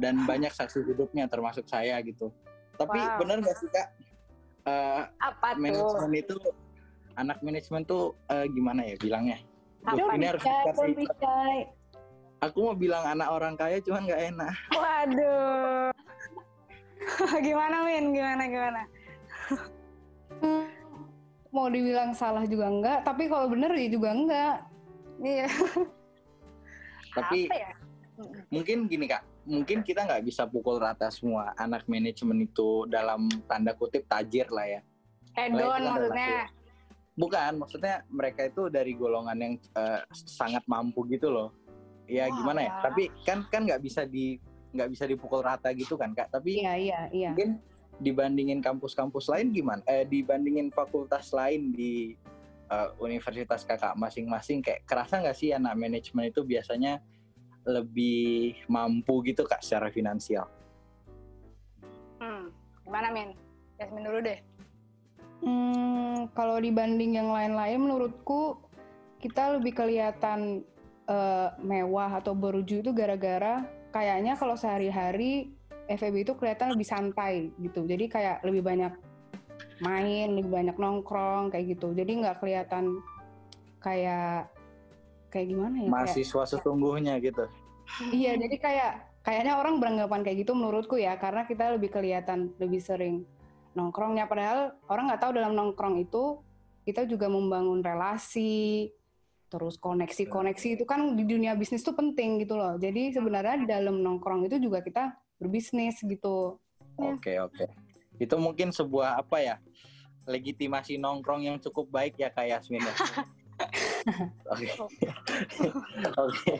Dan 0.00 0.24
banyak 0.24 0.50
saksi 0.50 0.88
hidupnya 0.88 1.28
termasuk 1.28 1.68
saya 1.68 2.00
gitu. 2.00 2.32
Tapi 2.80 2.96
wow. 2.96 3.20
benar 3.20 3.36
nggak 3.44 3.56
sih 3.60 3.68
kak? 3.68 3.88
Uh, 4.64 5.08
apa 5.24 5.56
manajemen 5.56 6.12
itu 6.20 6.36
anak 7.16 7.40
manajemen 7.40 7.84
tuh 7.84 8.16
uh, 8.32 8.48
gimana 8.48 8.80
ya 8.84 8.96
bilangnya? 8.96 9.38
Apa 9.84 10.16
ini 10.16 10.26
harus 10.28 10.42
dikasih. 10.44 11.68
Aku 12.40 12.72
mau 12.72 12.76
bilang 12.76 13.04
anak 13.04 13.28
orang 13.28 13.52
kaya 13.56 13.84
cuman 13.84 14.08
nggak 14.08 14.22
enak. 14.32 14.54
Waduh. 14.80 15.92
gimana 17.46 17.76
Min? 17.84 18.16
Gimana 18.16 18.42
gimana? 18.48 18.80
mau 21.54 21.66
dibilang 21.66 22.14
salah 22.14 22.46
juga 22.46 22.70
enggak, 22.70 22.98
tapi 23.04 23.26
kalau 23.26 23.50
bener 23.50 23.74
ya 23.74 23.88
juga 23.90 24.08
enggak. 24.14 24.56
Iya. 25.20 25.48
tapi 27.10 27.50
ya? 27.50 27.74
mungkin 28.48 28.86
gini 28.86 29.10
kak, 29.10 29.26
mungkin 29.50 29.82
kita 29.82 30.06
nggak 30.06 30.22
bisa 30.22 30.46
pukul 30.46 30.78
rata 30.78 31.10
semua 31.10 31.50
anak 31.58 31.90
manajemen 31.90 32.46
itu 32.46 32.86
dalam 32.86 33.26
tanda 33.50 33.74
kutip 33.74 34.06
tajir 34.06 34.46
lah 34.54 34.78
ya. 34.78 34.80
Hedon 35.34 35.82
maksudnya. 35.90 36.46
Bukan, 37.18 37.52
maksudnya 37.58 38.06
mereka 38.08 38.46
itu 38.46 38.70
dari 38.70 38.94
golongan 38.94 39.36
yang 39.36 39.54
uh, 39.74 40.00
sangat 40.14 40.62
mampu 40.70 41.04
gitu 41.10 41.28
loh. 41.28 41.50
Ya 42.06 42.30
Wah, 42.30 42.38
gimana 42.38 42.60
ya? 42.62 42.72
Tapi 42.80 43.10
kan 43.26 43.44
kan 43.50 43.66
nggak 43.66 43.82
bisa 43.82 44.06
di 44.06 44.38
nggak 44.70 44.88
bisa 44.94 45.04
dipukul 45.10 45.42
rata 45.42 45.74
gitu 45.74 45.98
kan 45.98 46.14
kak. 46.14 46.30
Tapi 46.30 46.62
iya, 46.62 46.78
iya, 46.78 47.00
iya. 47.10 47.30
mungkin 47.34 47.58
dibandingin 48.00 48.62
kampus-kampus 48.62 49.28
lain 49.28 49.50
gimana? 49.50 49.82
Eh, 49.90 50.06
dibandingin 50.06 50.70
fakultas 50.72 51.34
lain 51.34 51.74
di 51.74 52.14
uh, 52.70 52.94
universitas 53.02 53.66
kakak 53.66 53.98
masing-masing 53.98 54.62
kayak 54.62 54.86
kerasa 54.86 55.20
nggak 55.20 55.36
sih 55.36 55.52
anak 55.52 55.76
manajemen 55.76 56.30
itu 56.30 56.40
biasanya 56.46 57.02
lebih 57.64 58.56
mampu 58.66 59.20
gitu 59.26 59.44
kak 59.44 59.60
secara 59.60 59.92
finansial? 59.92 60.48
Hmm, 62.20 62.52
gimana 62.84 63.08
Min? 63.12 63.36
Yasmin 63.80 64.04
dulu 64.04 64.18
deh. 64.24 64.40
Hmm, 65.40 66.28
kalau 66.36 66.60
dibanding 66.60 67.16
yang 67.16 67.32
lain-lain 67.32 67.80
menurutku 67.80 68.60
kita 69.20 69.56
lebih 69.56 69.72
kelihatan 69.72 70.64
uh, 71.08 71.56
mewah 71.60 72.20
atau 72.20 72.36
beruju 72.36 72.84
itu 72.84 72.92
gara-gara 72.92 73.64
kayaknya 73.92 74.36
kalau 74.36 74.56
sehari-hari 74.56 75.52
FEB 75.90 76.22
itu 76.22 76.32
kelihatan 76.36 76.76
lebih 76.76 76.86
santai 76.86 77.50
gitu. 77.58 77.82
Jadi 77.88 78.06
kayak 78.06 78.44
lebih 78.46 78.62
banyak 78.62 78.92
main, 79.82 80.36
lebih 80.36 80.52
banyak 80.52 80.76
nongkrong 80.76 81.50
kayak 81.50 81.76
gitu. 81.76 81.96
Jadi 81.96 82.20
nggak 82.22 82.38
kelihatan 82.38 83.00
kayak 83.80 84.52
kayak 85.30 85.48
gimana 85.54 85.86
ya? 85.86 85.88
Mahasiswa 85.88 86.42
kayak, 86.44 86.52
sesungguhnya 86.52 87.14
gitu. 87.22 87.46
Iya, 88.10 88.38
jadi 88.38 88.56
kayak 88.58 88.92
kayaknya 89.22 89.54
orang 89.58 89.78
beranggapan 89.78 90.20
kayak 90.26 90.38
gitu 90.46 90.52
menurutku 90.58 90.98
ya, 90.98 91.14
karena 91.16 91.46
kita 91.46 91.74
lebih 91.74 91.90
kelihatan 91.94 92.50
lebih 92.58 92.82
sering 92.82 93.24
nongkrongnya. 93.78 94.26
Padahal 94.26 94.74
orang 94.90 95.10
nggak 95.10 95.22
tahu 95.22 95.32
dalam 95.38 95.54
nongkrong 95.54 96.02
itu 96.02 96.42
kita 96.82 97.06
juga 97.06 97.30
membangun 97.30 97.82
relasi, 97.82 98.90
terus 99.50 99.78
koneksi-koneksi 99.78 100.68
itu 100.78 100.84
kan 100.86 101.18
di 101.18 101.26
dunia 101.26 101.58
bisnis 101.58 101.82
tuh 101.82 101.94
penting 101.94 102.42
gitu 102.42 102.54
loh. 102.54 102.78
Jadi 102.78 103.14
sebenarnya 103.14 103.56
di 103.62 103.66
dalam 103.66 103.98
nongkrong 104.02 104.46
itu 104.46 104.58
juga 104.62 104.82
kita 104.82 105.14
berbisnis 105.42 105.98
gitu. 106.02 106.58
Ya. 106.98 107.14
Oke 107.14 107.34
okay, 107.34 107.36
oke. 107.42 107.54
Okay. 107.58 107.68
Itu 108.22 108.38
mungkin 108.38 108.70
sebuah 108.70 109.18
apa 109.18 109.42
ya 109.42 109.56
legitimasi 110.28 111.00
nongkrong 111.00 111.42
yang 111.48 111.56
cukup 111.58 111.90
baik 111.90 112.14
ya 112.20 112.30
kayak 112.30 112.62
Yasmin 112.62 112.86
ya. 112.86 112.94
Oke. 114.50 114.66
Oke. 116.24 116.52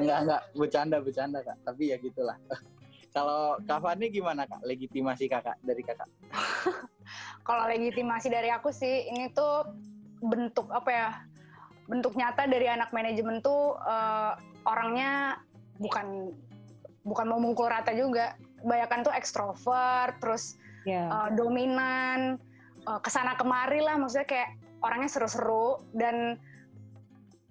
Enggak 0.00 0.18
enggak 0.26 0.42
bercanda 0.56 0.96
bercanda 1.00 1.38
kak. 1.40 1.56
Tapi 1.64 1.82
ya 1.94 1.96
gitulah. 2.00 2.36
Kalau 3.12 3.60
Kak 3.68 3.84
Fani 3.84 4.08
gimana 4.08 4.48
kak? 4.48 4.64
Legitimasi 4.64 5.28
kakak 5.28 5.60
dari 5.60 5.84
kakak? 5.84 6.08
Kalau 7.46 7.68
legitimasi 7.68 8.32
dari 8.32 8.48
aku 8.48 8.72
sih 8.72 9.04
ini 9.12 9.28
tuh 9.36 9.68
bentuk 10.24 10.72
apa 10.72 10.90
ya? 10.90 11.08
Bentuk 11.92 12.16
nyata 12.16 12.48
dari 12.48 12.72
anak 12.72 12.88
manajemen 12.96 13.44
tuh 13.44 13.76
uh, 13.84 14.32
orangnya 14.64 15.36
bukan 15.76 16.32
bukan 17.04 17.26
mau 17.28 17.40
mukul 17.42 17.68
rata 17.68 17.92
juga 17.92 18.38
kebanyakan 18.62 19.02
tuh 19.02 19.12
ekstrovert 19.12 20.14
terus 20.22 20.54
yeah. 20.86 21.10
uh, 21.10 21.28
dominan 21.34 22.38
uh, 22.86 23.00
ke 23.02 23.10
sana 23.10 23.34
kemari 23.34 23.82
lah 23.82 23.98
maksudnya 23.98 24.24
kayak 24.24 24.54
orangnya 24.82 25.10
seru-seru 25.10 25.82
dan 25.98 26.38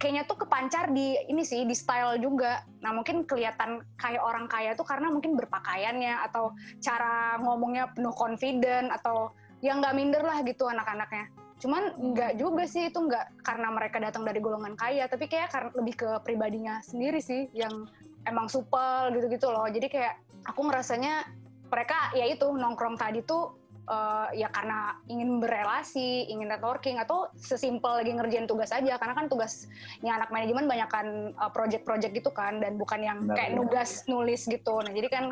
kayaknya 0.01 0.25
tuh 0.25 0.41
kepancar 0.41 0.89
di 0.89 1.13
ini 1.29 1.45
sih 1.45 1.61
di 1.61 1.77
style 1.77 2.17
juga. 2.17 2.65
Nah 2.81 2.89
mungkin 2.89 3.21
kelihatan 3.29 3.85
kayak 4.01 4.25
orang 4.25 4.49
kaya 4.49 4.73
tuh 4.73 4.81
karena 4.81 5.13
mungkin 5.13 5.37
berpakaiannya 5.37 6.25
atau 6.25 6.57
cara 6.81 7.37
ngomongnya 7.37 7.93
penuh 7.93 8.11
confident 8.17 8.89
atau 8.89 9.29
yang 9.61 9.77
nggak 9.77 9.93
minder 9.93 10.25
lah 10.25 10.41
gitu 10.41 10.65
anak-anaknya. 10.65 11.29
Cuman 11.61 11.93
nggak 12.17 12.41
juga 12.41 12.65
sih 12.65 12.89
itu 12.89 12.97
nggak 12.97 13.45
karena 13.45 13.69
mereka 13.69 14.01
datang 14.01 14.25
dari 14.25 14.41
golongan 14.41 14.73
kaya, 14.73 15.05
tapi 15.05 15.29
kayak 15.29 15.53
karena 15.53 15.69
lebih 15.77 15.93
ke 15.93 16.09
pribadinya 16.25 16.81
sendiri 16.81 17.21
sih 17.21 17.45
yang 17.53 17.85
emang 18.25 18.49
supel 18.49 19.13
gitu-gitu 19.13 19.53
loh. 19.53 19.69
Jadi 19.69 19.85
kayak 19.85 20.17
aku 20.49 20.65
ngerasanya 20.65 21.29
mereka 21.69 22.09
ya 22.17 22.25
itu 22.25 22.49
nongkrong 22.49 22.97
tadi 22.97 23.21
tuh 23.21 23.60
uh, 23.87 24.29
ya 24.35 24.51
karena 24.51 24.97
ingin 25.09 25.41
berelasi, 25.41 26.29
ingin 26.29 26.51
networking 26.51 27.01
atau 27.01 27.31
sesimpel 27.37 28.01
lagi 28.01 28.11
ngerjain 28.13 28.45
tugas 28.45 28.69
aja 28.69 28.99
karena 28.99 29.13
kan 29.17 29.25
tugasnya 29.31 30.11
anak 30.11 30.29
manajemen 30.29 30.67
banyak 30.69 30.89
kan 30.91 31.07
uh, 31.39 31.51
project-project 31.53 32.13
gitu 32.13 32.31
kan 32.33 32.61
dan 32.61 32.77
bukan 32.77 33.01
yang 33.01 33.19
Benar, 33.25 33.35
kayak 33.37 33.51
nugas 33.57 34.05
nulis 34.05 34.45
gitu. 34.45 34.81
Nah, 34.83 34.91
jadi 34.93 35.07
kan 35.09 35.25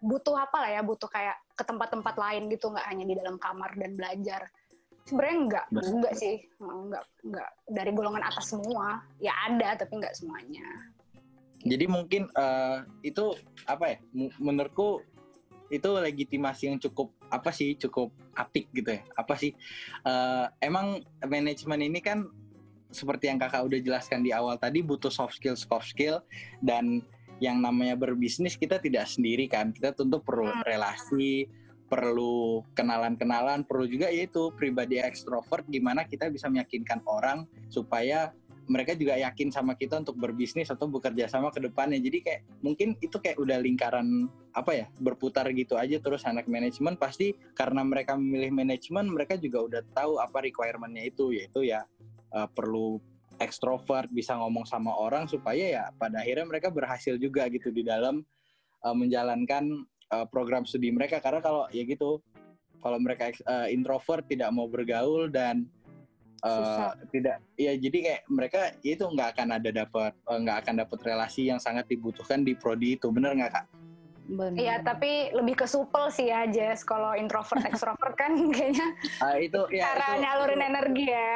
butuh 0.00 0.34
apa 0.40 0.56
lah 0.64 0.70
ya, 0.78 0.80
butuh 0.80 1.10
kayak 1.12 1.36
ke 1.54 1.62
tempat-tempat 1.62 2.14
lain 2.16 2.48
gitu 2.48 2.72
nggak 2.72 2.86
hanya 2.88 3.04
di 3.04 3.14
dalam 3.14 3.36
kamar 3.36 3.76
dan 3.76 3.92
belajar. 3.94 4.48
Sebenarnya 5.04 5.36
enggak, 5.36 5.66
enggak 5.74 6.14
sih, 6.14 6.34
enggak, 6.60 7.04
enggak 7.24 7.50
dari 7.66 7.90
golongan 7.92 8.24
atas 8.24 8.52
semua. 8.52 9.02
Ya 9.18 9.34
ada 9.48 9.74
tapi 9.76 9.98
enggak 9.98 10.14
semuanya. 10.14 10.64
Jadi 11.60 11.84
mungkin 11.84 12.32
uh, 12.40 12.88
itu 13.04 13.36
apa 13.68 13.96
ya? 13.96 13.98
Menurutku 14.40 15.04
itu 15.68 15.90
legitimasi 15.92 16.72
yang 16.72 16.78
cukup 16.80 17.12
apa 17.30 17.50
sih? 17.54 17.78
Cukup 17.78 18.10
apik 18.34 18.68
gitu 18.74 18.98
ya. 18.98 19.02
Apa 19.16 19.38
sih? 19.38 19.54
Uh, 20.04 20.50
emang 20.60 21.00
manajemen 21.24 21.80
ini 21.86 22.02
kan 22.02 22.28
seperti 22.90 23.30
yang 23.30 23.38
kakak 23.38 23.62
udah 23.62 23.78
jelaskan 23.78 24.26
di 24.26 24.34
awal 24.34 24.58
tadi 24.58 24.82
butuh 24.82 25.10
soft 25.10 25.38
skill, 25.38 25.54
soft 25.54 25.94
skill 25.94 26.20
dan 26.58 27.00
yang 27.40 27.62
namanya 27.62 27.96
berbisnis 27.96 28.58
kita 28.58 28.82
tidak 28.82 29.08
sendiri 29.08 29.48
kan. 29.48 29.72
Kita 29.72 29.96
tentu 29.96 30.20
perlu 30.20 30.50
hmm. 30.50 30.62
relasi, 30.66 31.48
perlu 31.90 32.62
kenalan-kenalan, 32.78 33.66
perlu 33.66 33.88
juga 33.90 34.06
yaitu 34.10 34.54
pribadi 34.54 35.02
ekstrovert 35.02 35.66
gimana 35.66 36.06
kita 36.06 36.30
bisa 36.30 36.46
meyakinkan 36.46 37.02
orang 37.08 37.48
supaya 37.66 38.30
mereka 38.70 38.94
juga 38.94 39.18
yakin 39.18 39.50
sama 39.50 39.74
kita 39.74 39.98
untuk 39.98 40.14
berbisnis 40.14 40.70
atau 40.70 40.86
bekerja 40.86 41.26
sama 41.26 41.50
ke 41.50 41.58
depannya. 41.58 41.98
Jadi 41.98 42.22
kayak 42.22 42.40
mungkin 42.62 42.94
itu 43.02 43.18
kayak 43.18 43.42
udah 43.42 43.58
lingkaran 43.58 44.30
apa 44.54 44.70
ya 44.70 44.86
berputar 45.02 45.50
gitu 45.50 45.74
aja 45.74 45.98
terus 45.98 46.22
anak 46.22 46.46
manajemen 46.46 46.94
pasti 46.94 47.34
karena 47.58 47.82
mereka 47.82 48.14
memilih 48.14 48.54
manajemen 48.54 49.10
mereka 49.10 49.34
juga 49.34 49.58
udah 49.66 49.82
tahu 49.90 50.22
apa 50.22 50.46
requirementnya 50.46 51.06
itu 51.06 51.34
yaitu 51.34 51.66
ya 51.66 51.82
uh, 52.34 52.46
perlu 52.46 53.02
ekstrovert 53.42 54.10
bisa 54.14 54.38
ngomong 54.38 54.66
sama 54.66 54.94
orang 54.94 55.26
supaya 55.26 55.64
ya 55.66 55.84
pada 55.98 56.22
akhirnya 56.22 56.46
mereka 56.46 56.68
berhasil 56.70 57.14
juga 57.18 57.46
gitu 57.50 57.74
di 57.74 57.82
dalam 57.82 58.22
uh, 58.86 58.94
menjalankan 58.94 59.86
uh, 60.14 60.26
program 60.30 60.62
studi 60.66 60.90
mereka 60.94 61.18
karena 61.18 61.42
kalau 61.42 61.66
ya 61.70 61.82
gitu 61.86 62.22
kalau 62.80 62.98
mereka 62.98 63.30
uh, 63.46 63.68
introvert 63.68 64.24
tidak 64.26 64.50
mau 64.50 64.66
bergaul 64.66 65.28
dan 65.28 65.68
uh, 66.44 66.92
tidak 67.12 67.42
ya 67.56 67.72
jadi 67.76 67.98
kayak 68.00 68.22
mereka 68.28 68.60
ya 68.80 68.92
itu 68.96 69.04
nggak 69.04 69.28
akan 69.36 69.48
ada 69.60 69.70
dapat 69.70 70.12
nggak 70.24 70.56
uh, 70.56 70.60
akan 70.64 70.74
dapat 70.86 70.98
relasi 71.04 71.48
yang 71.48 71.60
sangat 71.60 71.86
dibutuhkan 71.88 72.44
di 72.44 72.56
prodi 72.56 72.96
itu 72.96 73.08
bener 73.12 73.36
nggak 73.36 73.52
kak? 73.52 73.66
Iya, 74.54 74.78
tapi 74.86 75.34
lebih 75.34 75.58
ke 75.58 75.66
supel 75.66 76.06
sih 76.14 76.30
ya, 76.30 76.46
Jess. 76.46 76.86
Kalau 76.86 77.18
introvert, 77.18 77.66
extrovert 77.66 78.14
kan 78.14 78.38
kayaknya 78.54 78.94
uh, 79.18 79.34
itu 79.34 79.58
ya 79.74 79.90
cara 79.90 80.14
itu, 80.14 80.22
nyalurin 80.22 80.62
itu, 80.62 80.70
energi 80.70 81.06
ya. 81.10 81.34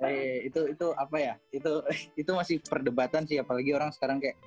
Eh, 0.00 0.48
itu 0.48 0.60
itu 0.72 0.86
apa 0.96 1.16
ya? 1.20 1.34
Itu 1.52 1.84
itu 2.20 2.30
masih 2.32 2.64
perdebatan 2.64 3.28
sih, 3.28 3.36
apalagi 3.36 3.76
orang 3.76 3.92
sekarang 3.92 4.16
kayak 4.16 4.40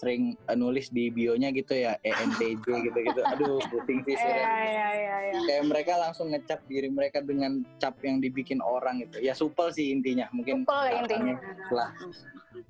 sering 0.00 0.32
nulis 0.56 0.88
di 0.88 1.12
bionya 1.12 1.52
gitu 1.52 1.76
ya 1.76 2.00
ENTJ 2.00 2.64
gitu-gitu. 2.88 3.20
Aduh, 3.20 3.60
pusing 3.68 4.00
sih 4.08 4.16
Iya, 4.16 4.24
iya, 4.24 4.88
iya, 4.96 5.16
iya. 5.28 5.40
Kayak 5.44 5.64
mereka 5.68 5.92
langsung 6.00 6.32
ngecap 6.32 6.64
diri 6.64 6.88
mereka 6.88 7.20
dengan 7.20 7.60
cap 7.76 8.00
yang 8.00 8.16
dibikin 8.24 8.64
orang 8.64 9.04
gitu. 9.04 9.20
Ya 9.20 9.36
supel 9.36 9.68
sih 9.76 9.92
intinya. 9.92 10.32
Mungkin 10.32 10.64
supel 10.64 11.04
intinya. 11.04 11.36
Telah 11.68 11.90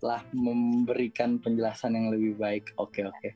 telah 0.03 0.21
memberikan 0.35 1.39
penjelasan 1.39 1.95
yang 1.95 2.11
lebih 2.11 2.35
baik. 2.35 2.75
Oke, 2.83 3.07
oke. 3.07 3.31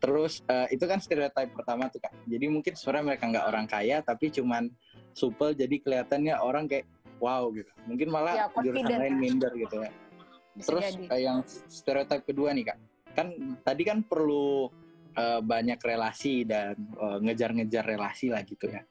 Terus 0.00 0.40
uh, 0.48 0.64
itu 0.72 0.84
kan 0.88 0.96
stereotip 1.04 1.52
pertama 1.52 1.92
tuh 1.92 2.00
kak. 2.00 2.16
Jadi 2.24 2.46
mungkin 2.48 2.72
sebenarnya 2.72 3.04
mereka 3.12 3.24
nggak 3.28 3.46
orang 3.52 3.66
kaya 3.68 4.00
tapi 4.00 4.32
cuman 4.32 4.72
supel 5.12 5.52
jadi 5.52 5.76
kelihatannya 5.76 6.40
orang 6.40 6.64
kayak 6.64 6.88
wow 7.20 7.52
gitu. 7.52 7.68
Mungkin 7.84 8.08
malah 8.08 8.32
Ya, 8.32 8.46
jurusan 8.64 8.96
lain 8.96 9.16
minder 9.20 9.52
gitu 9.56 9.84
ya. 9.84 9.92
Terus 10.56 10.86
uh, 11.12 11.20
yang 11.20 11.44
stereotip 11.68 12.24
kedua 12.24 12.52
nih 12.56 12.72
kak, 12.72 12.78
kan 13.16 13.58
tadi 13.64 13.82
kan 13.88 14.04
perlu 14.04 14.68
uh, 15.16 15.40
banyak 15.40 15.80
relasi 15.80 16.44
dan 16.44 16.76
uh, 17.00 17.16
ngejar-ngejar 17.24 17.88
relasi 17.88 18.28
lah 18.28 18.44
gitu 18.44 18.68
ya. 18.68 18.84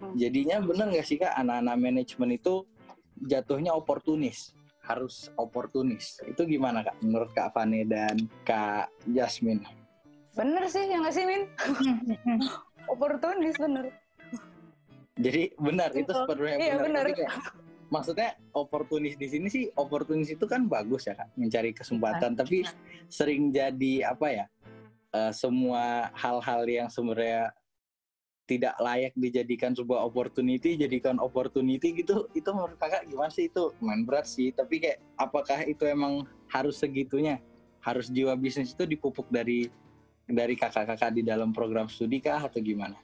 Hmm. 0.00 0.12
Jadinya 0.16 0.60
bener 0.60 0.92
nggak 0.92 1.06
sih 1.08 1.16
kak 1.16 1.32
anak-anak 1.32 1.76
manajemen 1.80 2.36
itu 2.36 2.68
jatuhnya 3.24 3.72
oportunis, 3.72 4.52
harus 4.84 5.32
oportunis. 5.40 6.20
Itu 6.28 6.44
gimana 6.44 6.84
kak 6.84 7.00
menurut 7.00 7.32
kak 7.32 7.56
Fane 7.56 7.88
dan 7.88 8.28
kak 8.44 8.92
Jasmine? 9.08 9.64
Bener 10.36 10.64
sih, 10.70 10.86
yang 10.86 11.02
nggak 11.02 11.14
sih, 11.16 11.24
Min? 11.26 11.42
Oportunis, 12.92 13.58
bener. 13.58 13.90
Jadi 15.20 15.52
benar 15.58 15.90
itu 15.92 16.06
Betul. 16.06 16.22
sebenarnya 16.32 16.56
Iya, 16.56 16.74
benar. 16.80 17.04
benar. 17.12 17.42
Maksudnya 17.90 18.38
oportunis 18.54 19.18
di 19.18 19.26
sini 19.26 19.50
sih 19.50 19.66
oportunis 19.74 20.30
itu 20.30 20.46
kan 20.46 20.70
bagus 20.70 21.10
ya 21.10 21.18
kak 21.18 21.34
mencari 21.34 21.74
kesempatan. 21.74 22.38
Tapi 22.38 22.62
sering 23.10 23.50
jadi 23.50 24.14
apa 24.14 24.26
ya? 24.30 24.46
eh, 25.14 25.32
semua 25.34 26.10
hal-hal 26.14 26.62
yang 26.66 26.88
sebenarnya 26.90 27.50
tidak 28.46 28.74
layak 28.82 29.14
dijadikan 29.14 29.70
sebuah 29.78 30.02
opportunity 30.10 30.74
jadikan 30.74 31.22
opportunity 31.22 31.94
gitu 32.02 32.26
itu 32.34 32.50
menurut 32.50 32.74
kakak 32.82 33.06
gimana 33.06 33.30
sih 33.30 33.46
itu 33.46 33.70
main 33.78 34.02
berat 34.02 34.26
sih 34.26 34.50
tapi 34.50 34.82
kayak 34.82 34.98
apakah 35.14 35.62
itu 35.70 35.86
emang 35.86 36.26
harus 36.50 36.82
segitunya 36.82 37.38
harus 37.78 38.10
jiwa 38.10 38.34
bisnis 38.34 38.74
itu 38.74 38.82
dipupuk 38.90 39.30
dari 39.30 39.70
dari 40.26 40.58
kakak-kakak 40.58 41.14
di 41.14 41.22
dalam 41.22 41.54
program 41.54 41.86
studi 41.86 42.22
kah 42.22 42.42
atau 42.42 42.62
gimana? 42.62 42.98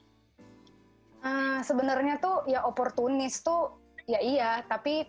Ah, 1.23 1.59
sebenarnya 1.63 2.23
tuh 2.23 2.47
ya 2.47 2.63
oportunis 2.67 3.43
tuh 3.43 3.75
ya 4.07 4.21
iya, 4.23 4.51
tapi 4.67 5.07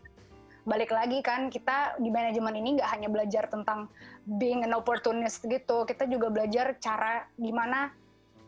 balik 0.68 0.92
lagi 0.92 1.24
kan 1.24 1.48
kita 1.48 1.96
di 1.96 2.12
manajemen 2.12 2.52
ini 2.60 2.76
nggak 2.76 2.92
hanya 2.92 3.08
belajar 3.08 3.48
tentang 3.48 3.88
being 4.28 4.68
an 4.68 4.76
opportunist 4.76 5.46
gitu, 5.48 5.88
kita 5.88 6.04
juga 6.12 6.28
belajar 6.28 6.76
cara 6.84 7.24
gimana 7.40 7.96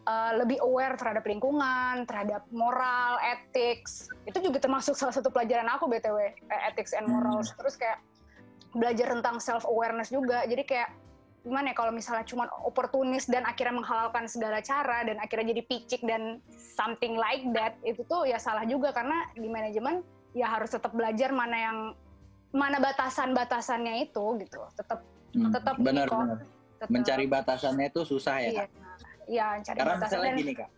uh, 0.04 0.32
lebih 0.36 0.60
aware 0.60 1.00
terhadap 1.00 1.24
lingkungan, 1.24 2.04
terhadap 2.04 2.44
moral, 2.52 3.22
ethics. 3.24 4.12
Itu 4.28 4.44
juga 4.44 4.60
termasuk 4.60 4.98
salah 5.00 5.16
satu 5.16 5.32
pelajaran 5.32 5.70
aku 5.72 5.88
btw, 5.88 6.34
eh, 6.34 6.62
ethics 6.68 6.92
and 6.92 7.08
morals. 7.08 7.56
Terus 7.56 7.80
kayak 7.80 8.04
belajar 8.76 9.10
tentang 9.16 9.40
self 9.40 9.64
awareness 9.64 10.12
juga. 10.12 10.44
Jadi 10.44 10.68
kayak 10.68 10.90
gimana 11.40 11.72
ya 11.72 11.76
kalau 11.76 11.96
misalnya 11.96 12.28
cuma 12.28 12.52
oportunis 12.68 13.24
dan 13.32 13.48
akhirnya 13.48 13.80
menghalalkan 13.80 14.28
segala 14.28 14.60
cara 14.60 15.08
dan 15.08 15.24
akhirnya 15.24 15.56
jadi 15.56 15.64
picik 15.72 16.04
dan 16.04 16.44
something 16.52 17.16
like 17.16 17.48
that 17.56 17.80
itu 17.88 18.04
tuh 18.12 18.28
ya 18.28 18.36
salah 18.36 18.68
juga 18.68 18.92
karena 18.92 19.24
di 19.40 19.48
manajemen 19.48 20.04
ya 20.32 20.48
harus 20.50 20.70
tetap 20.70 20.92
belajar 20.92 21.30
mana 21.30 21.58
yang 21.58 21.78
mana 22.50 22.78
batasan-batasannya 22.78 24.06
itu 24.06 24.24
gitu 24.42 24.60
tetap 24.74 25.02
Hmm, 25.30 25.54
tetap 25.54 25.78
benar 25.78 26.10
tetap- 26.10 26.90
Mencari 26.90 27.30
batasannya 27.30 27.94
itu 27.94 28.02
susah 28.02 28.42
ya 28.42 28.50
iya. 28.50 28.64
Kak. 28.66 28.70
iya 29.30 29.48
cari 29.62 29.78
Karena 29.78 29.94
batasan 29.94 30.10
misalnya 30.10 30.26
dan 30.26 30.40
gini 30.42 30.54
kak, 30.58 30.70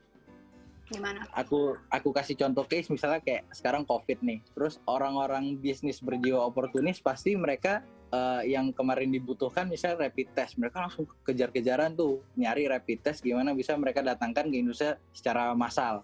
gimana? 0.92 1.20
Aku 1.32 1.60
aku 1.88 2.10
kasih 2.12 2.36
contoh 2.36 2.68
case 2.68 2.92
misalnya 2.92 3.24
kayak 3.24 3.48
sekarang 3.50 3.88
covid 3.88 4.20
nih, 4.20 4.44
terus 4.52 4.76
orang-orang 4.84 5.56
bisnis 5.56 6.04
berjiwa 6.04 6.44
oportunis 6.44 7.00
pasti 7.00 7.32
mereka 7.34 7.80
eh, 8.12 8.52
yang 8.52 8.76
kemarin 8.76 9.08
dibutuhkan 9.08 9.72
misalnya 9.72 10.12
rapid 10.12 10.36
test, 10.36 10.60
mereka 10.60 10.84
langsung 10.84 11.08
kejar-kejaran 11.24 11.96
tuh 11.96 12.20
nyari 12.36 12.68
rapid 12.68 13.00
test 13.00 13.24
gimana 13.24 13.56
bisa 13.56 13.72
mereka 13.80 14.04
datangkan 14.04 14.52
ke 14.52 14.60
Indonesia 14.60 15.00
secara 15.16 15.56
massal. 15.56 16.04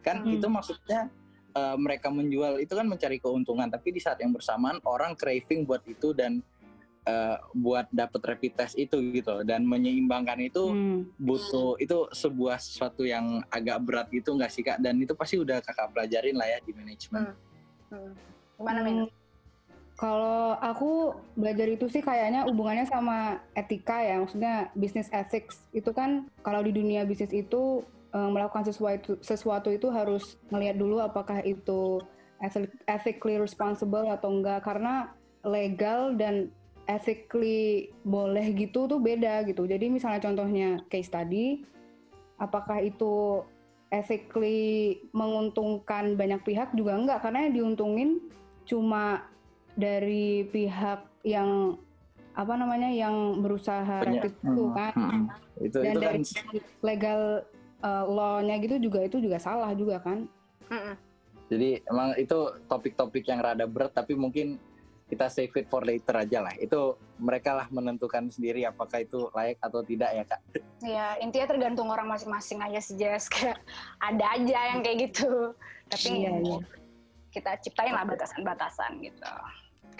Kan 0.00 0.24
Hmm. 0.24 0.32
itu 0.32 0.48
maksudnya 0.48 1.12
eh, 1.52 1.76
mereka 1.76 2.08
menjual 2.08 2.58
itu 2.58 2.72
kan 2.72 2.88
mencari 2.88 3.20
keuntungan, 3.20 3.68
tapi 3.68 3.92
di 3.92 4.00
saat 4.00 4.18
yang 4.20 4.32
bersamaan 4.32 4.80
orang 4.88 5.12
craving 5.16 5.68
buat 5.68 5.84
itu 5.84 6.16
dan 6.16 6.40
eh, 7.02 7.36
buat 7.52 7.90
dapat 7.90 8.22
rapid 8.22 8.52
test 8.54 8.78
itu 8.78 8.94
gitu. 9.10 9.42
Dan 9.42 9.66
menyeimbangkan 9.66 10.38
itu 10.38 10.70
Hmm. 10.70 11.02
butuh 11.18 11.74
itu 11.82 12.06
sebuah 12.14 12.62
sesuatu 12.62 13.02
yang 13.02 13.42
agak 13.50 13.78
berat 13.82 14.06
gitu 14.14 14.34
nggak 14.38 14.52
sih 14.52 14.62
kak? 14.62 14.78
Dan 14.78 15.02
itu 15.02 15.12
pasti 15.18 15.36
udah 15.38 15.58
kakak 15.60 15.90
pelajarin 15.90 16.38
lah 16.38 16.46
ya 16.46 16.58
di 16.62 16.72
manajemen 16.72 17.34
Hmm. 17.92 18.14
gimana 18.56 18.80
Hmm, 18.80 18.86
Min? 18.86 18.96
Kalau 19.98 20.56
aku 20.56 21.14
belajar 21.36 21.68
itu 21.68 21.86
sih 21.86 22.00
kayaknya 22.00 22.48
hubungannya 22.48 22.88
sama 22.88 23.44
etika 23.52 24.00
ya, 24.00 24.18
maksudnya 24.18 24.72
business 24.72 25.12
ethics. 25.12 25.68
Itu 25.70 25.92
kan 25.92 26.26
kalau 26.40 26.64
di 26.64 26.72
dunia 26.72 27.04
bisnis 27.04 27.30
itu 27.30 27.84
melakukan 28.12 28.68
sesuatu 28.68 29.16
sesuatu 29.24 29.72
itu 29.72 29.88
harus 29.88 30.36
melihat 30.52 30.76
dulu 30.76 31.00
apakah 31.00 31.40
itu 31.42 32.00
ethi- 32.44 32.68
ethically 32.84 33.40
responsible 33.40 34.04
atau 34.12 34.28
enggak. 34.28 34.60
Karena 34.62 35.12
legal 35.42 36.14
dan 36.14 36.52
ethically 36.90 37.90
boleh 38.04 38.52
gitu 38.52 38.84
tuh 38.84 39.00
beda 39.00 39.48
gitu. 39.48 39.64
Jadi 39.64 39.88
misalnya 39.88 40.20
contohnya 40.20 40.82
case 40.92 41.08
study, 41.08 41.64
apakah 42.36 42.84
itu 42.84 43.40
ethically 43.92 45.00
menguntungkan 45.12 46.16
banyak 46.16 46.40
pihak 46.44 46.72
juga 46.76 46.96
enggak. 46.96 47.24
Karena 47.24 47.48
yang 47.48 47.54
diuntungin 47.56 48.20
cuma 48.68 49.26
dari 49.72 50.46
pihak 50.52 51.08
yang 51.24 51.80
apa 52.32 52.56
namanya 52.56 52.88
yang 52.88 53.44
berusaha 53.44 54.04
rapid 54.04 54.32
itu 54.32 54.64
Hmm, 54.64 54.72
kan. 54.76 54.94
Hmm. 54.96 55.24
itu 55.60 55.78
dan 55.84 55.94
itu 55.94 56.00
kan 56.00 56.00
dari 56.00 56.22
legal 56.80 57.20
uh, 57.82 58.06
law-nya 58.06 58.56
gitu 58.62 58.78
juga 58.78 59.02
itu 59.04 59.18
juga 59.18 59.36
salah 59.42 59.74
juga 59.74 59.98
kan? 60.00 60.24
Mm-mm. 60.72 60.96
jadi 61.52 61.84
emang 61.84 62.16
itu 62.16 62.38
topik-topik 62.64 63.28
yang 63.28 63.44
rada 63.44 63.68
berat 63.68 63.92
tapi 63.92 64.16
mungkin 64.16 64.56
kita 65.12 65.28
save 65.28 65.52
it 65.60 65.68
for 65.68 65.84
later 65.84 66.16
aja 66.16 66.40
lah. 66.40 66.56
Itu 66.56 66.96
mereka 67.20 67.52
lah 67.52 67.68
menentukan 67.68 68.32
sendiri 68.32 68.64
apakah 68.64 69.04
itu 69.04 69.28
layak 69.36 69.60
atau 69.60 69.84
tidak 69.84 70.08
ya 70.08 70.24
kak. 70.24 70.40
Ya 70.80 71.20
intinya 71.20 71.52
tergantung 71.52 71.92
orang 71.92 72.08
masing-masing 72.08 72.64
aja 72.64 72.80
sih 72.80 72.96
Jess. 72.96 73.28
Kayak 73.28 73.60
ada 74.00 74.24
aja 74.32 74.58
yang 74.72 74.80
kayak 74.80 75.12
gitu. 75.12 75.52
Tapi 75.92 76.24
Iya, 76.24 76.32
iya. 76.40 76.58
kita 77.28 77.60
ciptain 77.60 77.92
lah 77.92 78.08
batasan-batasan 78.08 79.04
gitu. 79.04 79.28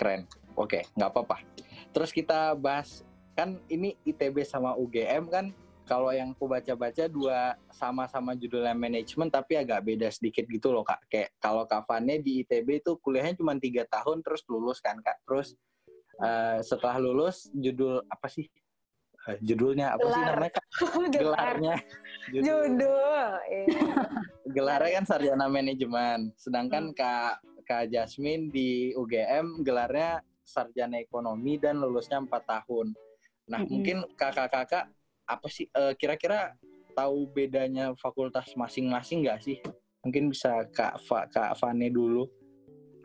Keren. 0.01 0.25
Oke 0.57 0.89
nggak 0.97 1.13
apa-apa. 1.13 1.45
Terus 1.93 2.09
kita 2.09 2.57
bahas 2.57 3.05
kan 3.37 3.61
ini 3.69 3.93
ITB 4.09 4.49
sama 4.49 4.73
UGM 4.81 5.29
kan 5.29 5.53
kalau 5.83 6.15
yang 6.15 6.33
aku 6.33 6.47
baca-baca 6.47 7.11
dua 7.11 7.59
sama-sama 7.75 8.39
judulnya 8.39 8.73
manajemen 8.73 9.29
tapi 9.29 9.59
agak 9.59 9.83
beda 9.83 10.09
sedikit 10.15 10.47
gitu 10.47 10.71
loh 10.71 10.87
kak 10.87 11.03
kayak 11.11 11.35
kalau 11.43 11.67
kafannya 11.67 12.23
di 12.23 12.47
ITB 12.47 12.83
itu 12.85 12.97
kuliahnya 13.03 13.39
cuma 13.39 13.59
tiga 13.59 13.83
tahun 13.91 14.23
terus 14.23 14.47
lulus 14.47 14.79
kan 14.79 14.99
kak 15.03 15.19
terus 15.27 15.59
eh, 16.23 16.59
setelah 16.63 17.03
lulus 17.03 17.51
judul 17.53 18.03
apa 18.07 18.31
sih 18.31 18.47
Eh, 19.23 19.39
judulnya 19.39 19.95
apa 19.95 20.03
sih 20.03 20.19
Gelar. 20.19 20.35
namanya 20.35 20.53
kak 20.59 20.67
Gelar. 21.15 21.15
gelarnya 21.15 21.75
judul, 22.35 22.59
judul 22.75 23.31
iya. 23.47 23.83
gelarnya 24.59 24.91
kan 24.99 25.05
sarjana 25.07 25.47
manajemen 25.47 26.19
sedangkan 26.35 26.91
kak 26.91 27.39
kak 27.63 27.87
Jasmine 27.87 28.51
di 28.51 28.91
UGM 28.99 29.63
gelarnya 29.63 30.27
sarjana 30.43 30.99
ekonomi 30.99 31.55
dan 31.55 31.79
lulusnya 31.79 32.19
empat 32.19 32.43
tahun 32.51 32.99
nah 33.47 33.63
Mm-mm. 33.63 33.71
mungkin 33.71 33.97
kakak-kakak 34.19 34.91
apa 35.39 35.47
sih 35.49 35.67
eh, 35.69 35.95
kira-kira 35.97 36.53
tahu 36.93 37.29
bedanya 37.33 37.97
fakultas 37.97 38.53
masing-masing 38.53 39.25
nggak 39.25 39.41
sih 39.41 39.59
mungkin 40.05 40.29
bisa 40.29 40.67
kak 40.75 41.01
Fa, 41.09 41.25
kak 41.31 41.57
Fane 41.57 41.89
dulu 41.89 42.29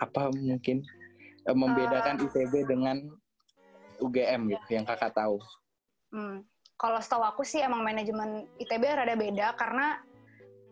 apa 0.01 0.29
mungkin 0.33 0.83
eh, 1.47 1.55
membedakan 1.55 2.19
ITB 2.27 2.67
dengan 2.67 3.07
UGM 4.03 4.51
gitu 4.53 4.69
yang 4.77 4.85
kakak 4.85 5.13
tahu 5.15 5.39
Hmm. 6.07 6.39
kalau 6.79 7.03
setahu 7.03 7.19
aku 7.19 7.43
sih 7.43 7.59
emang 7.59 7.83
manajemen 7.83 8.47
ITB 8.63 8.95
rada 8.95 9.11
beda 9.19 9.59
karena 9.59 9.99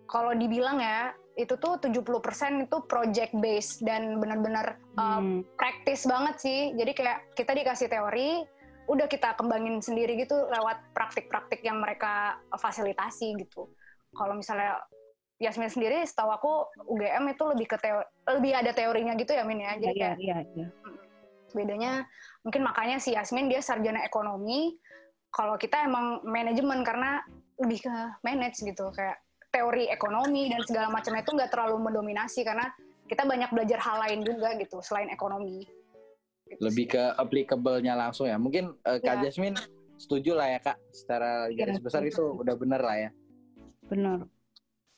kalau 0.07 0.31
dibilang 0.31 0.79
ya 0.79 1.11
itu 1.35 1.59
tuh 1.59 1.75
70% 1.83 2.63
itu 2.63 2.77
project 2.87 3.35
based 3.43 3.83
dan 3.83 4.23
benar-benar 4.23 4.79
uh, 4.95 5.19
hmm. 5.19 5.43
praktis 5.59 6.07
banget 6.07 6.35
sih. 6.39 6.59
Jadi 6.79 6.91
kayak 6.95 7.35
kita 7.35 7.51
dikasih 7.51 7.91
teori, 7.91 8.47
udah 8.85 9.07
kita 9.09 9.33
kembangin 9.33 9.81
sendiri 9.81 10.13
gitu 10.19 10.35
lewat 10.49 10.93
praktik-praktik 10.93 11.61
yang 11.65 11.81
mereka 11.81 12.37
fasilitasi 12.53 13.33
gitu. 13.41 13.69
Kalau 14.15 14.37
misalnya 14.37 14.79
Yasmin 15.35 15.67
sendiri, 15.67 15.99
setahu 16.07 16.31
aku 16.31 16.51
UGM 16.87 17.35
itu 17.35 17.43
lebih 17.51 17.67
ke 17.67 17.77
teori, 17.81 18.07
lebih 18.39 18.51
ada 18.55 18.71
teorinya 18.71 19.13
gitu 19.19 19.35
ya 19.35 19.43
Min 19.43 19.59
ya. 19.59 19.75
Jadi 19.75 19.95
iya, 19.99 20.15
kayak 20.15 20.17
iya, 20.23 20.37
iya. 20.55 20.67
bedanya 21.51 21.91
mungkin 22.43 22.61
makanya 22.63 22.97
si 23.03 23.15
Yasmin 23.15 23.51
dia 23.51 23.59
sarjana 23.59 24.03
ekonomi, 24.07 24.79
kalau 25.35 25.59
kita 25.59 25.83
emang 25.83 26.23
manajemen 26.23 26.83
karena 26.87 27.19
lebih 27.59 27.83
ke 27.83 27.95
manage 28.23 28.63
gitu 28.63 28.91
kayak 28.95 29.19
teori 29.51 29.87
ekonomi 29.87 30.51
dan 30.51 30.63
segala 30.67 30.91
macamnya 30.91 31.23
itu 31.23 31.31
nggak 31.31 31.51
terlalu 31.51 31.79
mendominasi 31.79 32.43
karena 32.43 32.67
kita 33.07 33.23
banyak 33.23 33.47
belajar 33.51 33.79
hal 33.79 34.03
lain 34.03 34.19
juga 34.23 34.55
gitu 34.59 34.79
selain 34.83 35.11
ekonomi. 35.11 35.67
Lebih 36.45 36.86
ke 36.93 37.03
applicable-nya 37.17 37.97
langsung 37.97 38.29
ya. 38.29 38.38
Mungkin 38.38 38.77
uh, 38.86 38.99
Kak 39.01 39.21
ya. 39.21 39.29
Jasmine 39.29 39.58
setuju 39.97 40.36
lah 40.38 40.51
ya 40.51 40.60
Kak, 40.62 40.77
secara 40.91 41.47
iya, 41.49 41.58
garis 41.65 41.79
ya, 41.79 41.84
besar 41.84 42.01
itu 42.05 42.23
udah 42.36 42.55
benar 42.60 42.81
lah 42.84 42.97
ya. 42.97 43.10
Benar. 43.88 44.27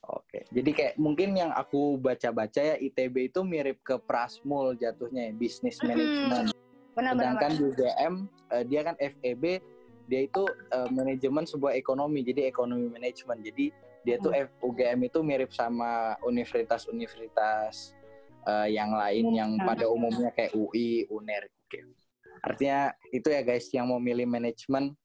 Oke, 0.07 0.47
jadi 0.55 0.71
kayak 0.71 0.93
mungkin 0.95 1.35
yang 1.35 1.51
aku 1.51 1.99
baca-baca 1.99 2.63
ya 2.63 2.79
ITB 2.79 3.27
itu 3.27 3.43
mirip 3.43 3.83
ke 3.83 3.99
Prasmul 3.99 4.79
jatuhnya 4.79 5.27
ya, 5.27 5.33
Business 5.35 5.83
Management. 5.83 6.55
Hmm, 6.55 6.95
benar, 6.95 7.13
Sedangkan 7.19 7.51
benar, 7.51 7.67
UGM 7.67 8.13
uh, 8.55 8.63
dia 8.63 8.81
kan 8.87 8.95
FEB 8.95 9.43
dia 10.07 10.21
itu 10.23 10.43
uh, 10.71 10.87
manajemen 10.87 11.43
sebuah 11.43 11.75
ekonomi 11.75 12.23
jadi 12.23 12.47
ekonomi 12.47 12.87
manajemen 12.87 13.43
jadi 13.43 13.75
dia 14.07 14.15
tuh 14.23 14.31
hmm. 14.31 14.63
UGM 14.63 14.99
itu 15.11 15.19
mirip 15.19 15.51
sama 15.51 16.15
universitas-universitas 16.23 17.91
uh, 18.47 18.67
yang 18.67 18.95
lain 18.95 19.25
yang 19.35 19.51
pada 19.59 19.85
umumnya 19.91 20.31
kayak 20.31 20.55
UI, 20.55 21.05
UNER. 21.11 21.51
Oke. 21.67 21.83
Artinya 22.41 22.95
itu 23.11 23.27
ya 23.27 23.41
guys 23.43 23.67
yang 23.75 23.91
mau 23.91 23.99
milih 23.99 24.23
manajemen 24.23 24.95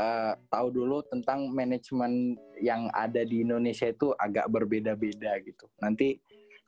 uh, 0.00 0.32
tahu 0.48 0.72
dulu 0.72 1.04
tentang 1.12 1.52
manajemen 1.52 2.40
yang 2.58 2.88
ada 2.96 3.20
di 3.22 3.44
Indonesia 3.44 3.90
itu 3.90 4.16
agak 4.16 4.48
berbeda-beda 4.48 5.36
gitu. 5.44 5.68
Nanti 5.82 6.18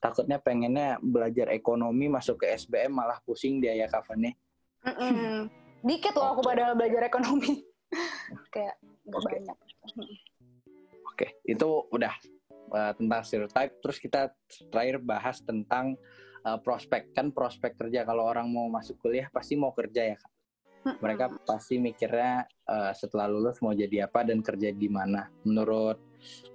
takutnya 0.03 0.37
pengennya 0.43 1.01
belajar 1.01 1.49
ekonomi 1.55 2.11
masuk 2.11 2.45
ke 2.45 2.53
SBM 2.53 2.93
malah 2.93 3.17
pusing 3.25 3.63
dia 3.63 3.73
ya 3.75 3.89
kafannya. 3.89 4.37
Mm 4.83 4.95
-mm 4.95 5.37
dikit 5.83 6.15
loh 6.15 6.39
aku 6.39 6.41
padahal 6.47 6.79
belajar 6.79 7.11
ekonomi 7.11 7.67
kayak 8.55 8.79
okay. 9.11 9.43
banyak 9.43 9.57
oke 9.59 10.07
okay. 11.19 11.31
itu 11.45 11.69
udah 11.91 12.15
uh, 12.73 12.93
tentang 12.97 13.21
stereotype 13.23 13.73
terus 13.85 14.01
kita 14.01 14.33
terakhir 14.73 14.99
bahas 15.05 15.39
tentang 15.45 15.95
uh, 16.47 16.59
prospek. 16.59 17.15
Kan 17.15 17.31
prospek 17.31 17.79
kerja 17.79 18.03
kalau 18.03 18.27
orang 18.27 18.51
mau 18.51 18.67
masuk 18.67 18.99
kuliah 18.99 19.29
pasti 19.31 19.55
mau 19.55 19.71
kerja 19.71 20.15
ya 20.15 20.17
kak? 20.19 20.33
Mereka 20.83 21.47
pasti 21.47 21.79
mikirnya 21.79 22.43
uh, 22.67 22.91
setelah 22.91 23.31
lulus 23.31 23.63
mau 23.63 23.71
jadi 23.71 24.11
apa 24.11 24.27
dan 24.27 24.43
kerja 24.43 24.75
di 24.75 24.91
mana. 24.91 25.31
Menurut 25.47 26.03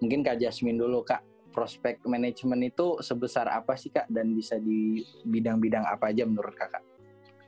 mungkin 0.04 0.20
kak 0.20 0.44
Jasmine 0.44 0.76
dulu 0.76 1.08
kak 1.08 1.24
prospek 1.56 2.06
manajemen 2.06 2.68
itu 2.68 3.00
sebesar 3.00 3.48
apa 3.48 3.80
sih 3.80 3.88
kak? 3.88 4.12
Dan 4.12 4.36
bisa 4.36 4.60
di 4.60 5.00
bidang-bidang 5.24 5.88
apa 5.88 6.12
aja 6.12 6.28
menurut 6.28 6.54
kakak? 6.60 6.84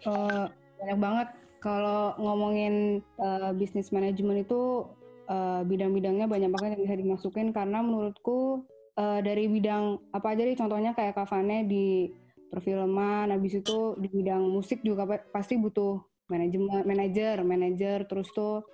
Uh, 0.07 0.47
banyak 0.79 0.99
banget. 0.99 1.27
Kalau 1.59 2.15
ngomongin 2.15 3.03
uh, 3.19 3.51
bisnis 3.51 3.91
manajemen 3.91 4.47
itu 4.47 4.87
uh, 5.29 5.61
bidang-bidangnya 5.63 6.25
banyak 6.25 6.49
banget 6.49 6.69
yang 6.75 6.83
bisa 6.89 6.97
dimasukin 6.97 7.47
karena 7.53 7.79
menurutku 7.85 8.65
uh, 8.97 9.19
dari 9.21 9.45
bidang 9.47 10.01
apa 10.11 10.33
aja 10.33 10.43
nih 10.43 10.57
contohnya 10.57 10.91
kayak 10.97 11.15
Kavane 11.15 11.69
di 11.69 12.09
perfilman, 12.49 13.29
habis 13.29 13.61
itu 13.61 13.93
di 14.01 14.09
bidang 14.09 14.41
musik 14.49 14.81
juga 14.81 15.05
pasti 15.29 15.55
butuh 15.55 16.01
manajemen, 16.33 16.81
manajer, 16.81 17.45
manajer, 17.45 18.09
terus 18.09 18.29
tuh 18.33 18.65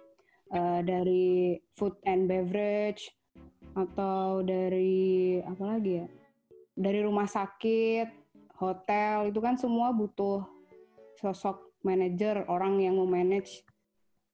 uh, 0.55 0.79
dari 0.79 1.59
food 1.75 1.99
and 2.07 2.31
beverage 2.31 3.11
atau 3.75 4.39
dari 4.39 5.39
apa 5.43 5.63
lagi 5.75 5.91
ya, 5.99 6.07
dari 6.71 7.03
rumah 7.03 7.27
sakit, 7.27 8.07
hotel 8.55 9.27
itu 9.27 9.39
kan 9.43 9.59
semua 9.59 9.91
butuh 9.91 10.47
sosok 11.19 11.75
manajer, 11.83 12.47
orang 12.47 12.79
yang 12.79 12.95
memanage 12.95 13.63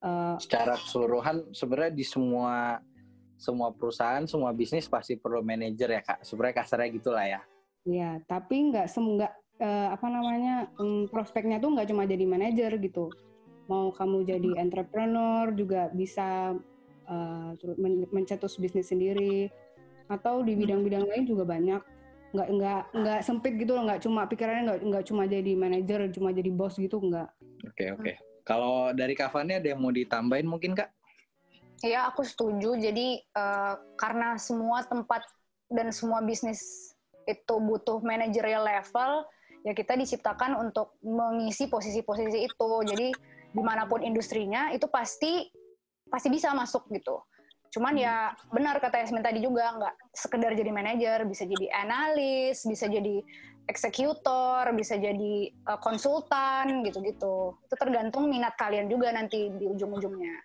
uh, 0.02 0.36
secara 0.36 0.76
keseluruhan 0.76 1.54
sebenarnya 1.54 1.94
di 1.94 2.04
semua 2.04 2.78
semua 3.42 3.74
perusahaan, 3.74 4.22
semua 4.22 4.54
bisnis 4.54 4.86
pasti 4.86 5.18
perlu 5.18 5.42
manajer 5.42 5.98
ya 5.98 6.02
kak. 6.06 6.22
Sebenarnya 6.22 6.56
kasarnya 6.62 6.88
gitulah 6.94 7.26
ya. 7.26 7.40
Iya, 7.82 8.10
tapi 8.30 8.70
nggak 8.70 8.86
nggak 8.86 9.32
uh, 9.58 9.88
apa 9.98 10.06
namanya 10.06 10.70
um, 10.78 11.10
prospeknya 11.10 11.58
tuh 11.58 11.74
nggak 11.74 11.90
cuma 11.90 12.06
jadi 12.06 12.22
manajer 12.22 12.78
gitu. 12.78 13.10
Mau 13.66 13.90
kamu 13.90 14.22
jadi 14.22 14.50
hmm. 14.54 14.62
entrepreneur 14.62 15.50
juga 15.50 15.90
bisa 15.90 16.54
uh, 17.10 17.50
mencetus 18.14 18.62
bisnis 18.62 18.94
sendiri 18.94 19.50
atau 20.06 20.46
di 20.46 20.54
hmm. 20.54 20.60
bidang-bidang 20.62 21.04
lain 21.10 21.24
juga 21.26 21.42
banyak 21.42 21.82
nggak 22.32 22.48
nggak 22.48 22.82
nggak 22.96 23.20
sempit 23.20 23.60
gitu 23.60 23.76
loh 23.76 23.84
nggak 23.84 24.00
cuma 24.08 24.24
pikirannya 24.24 24.62
nggak 24.64 24.80
nggak 24.88 25.04
cuma 25.04 25.28
jadi 25.28 25.52
manajer 25.52 26.00
cuma 26.16 26.32
jadi 26.32 26.48
bos 26.48 26.80
gitu 26.80 26.96
nggak 26.96 27.28
oke 27.28 27.76
okay, 27.76 27.88
oke 27.92 28.00
okay. 28.00 28.16
Kalau 28.52 28.92
dari 28.92 29.16
kafannya 29.16 29.64
ada 29.64 29.72
yang 29.72 29.80
mau 29.80 29.88
ditambahin 29.88 30.44
mungkin 30.44 30.76
kak? 30.76 30.92
Iya 31.80 32.12
aku 32.12 32.20
setuju. 32.20 32.76
Jadi 32.76 33.24
uh, 33.32 33.80
karena 33.96 34.36
semua 34.36 34.84
tempat 34.84 35.24
dan 35.72 35.88
semua 35.88 36.20
bisnis 36.20 36.92
itu 37.24 37.54
butuh 37.56 38.04
manajerial 38.04 38.60
level 38.60 39.24
ya 39.62 39.72
kita 39.72 39.94
diciptakan 39.94 40.58
untuk 40.58 41.00
mengisi 41.00 41.72
posisi-posisi 41.72 42.44
itu. 42.44 42.70
Jadi 42.84 43.08
di 43.52 43.62
mana 43.62 43.88
pun 43.88 44.04
industrinya 44.04 44.68
itu 44.70 44.84
pasti 44.92 45.48
pasti 46.12 46.28
bisa 46.28 46.52
masuk 46.52 46.92
gitu. 46.92 47.24
Cuman 47.72 47.96
ya 47.96 48.36
benar 48.52 48.76
kata 48.84 49.00
Yasmin 49.00 49.24
tadi 49.24 49.40
juga 49.40 49.72
nggak 49.72 50.12
sekedar 50.12 50.52
jadi 50.52 50.68
manajer, 50.68 51.24
bisa 51.24 51.48
jadi 51.48 51.72
analis, 51.72 52.68
bisa 52.68 52.84
jadi 52.84 53.24
eksekutor, 53.66 54.66
bisa 54.74 54.98
jadi 54.98 55.50
uh, 55.68 55.78
konsultan 55.78 56.82
gitu-gitu. 56.86 57.56
Itu 57.56 57.74
tergantung 57.78 58.26
minat 58.26 58.58
kalian 58.58 58.90
juga 58.90 59.14
nanti 59.14 59.50
di 59.54 59.64
ujung-ujungnya 59.66 60.36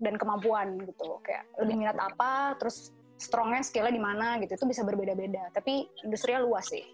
dan 0.00 0.14
kemampuan 0.20 0.76
gitu. 0.84 1.20
Kayak 1.24 1.48
lebih 1.60 1.76
minat 1.80 1.96
apa, 1.96 2.58
terus 2.60 2.92
strongnya 3.16 3.64
skillnya 3.64 3.94
di 3.94 4.02
mana 4.02 4.36
gitu. 4.42 4.54
Itu 4.56 4.66
bisa 4.68 4.84
berbeda-beda. 4.84 5.50
Tapi 5.54 5.88
industrinya 6.04 6.44
luas 6.44 6.68
sih. 6.68 6.84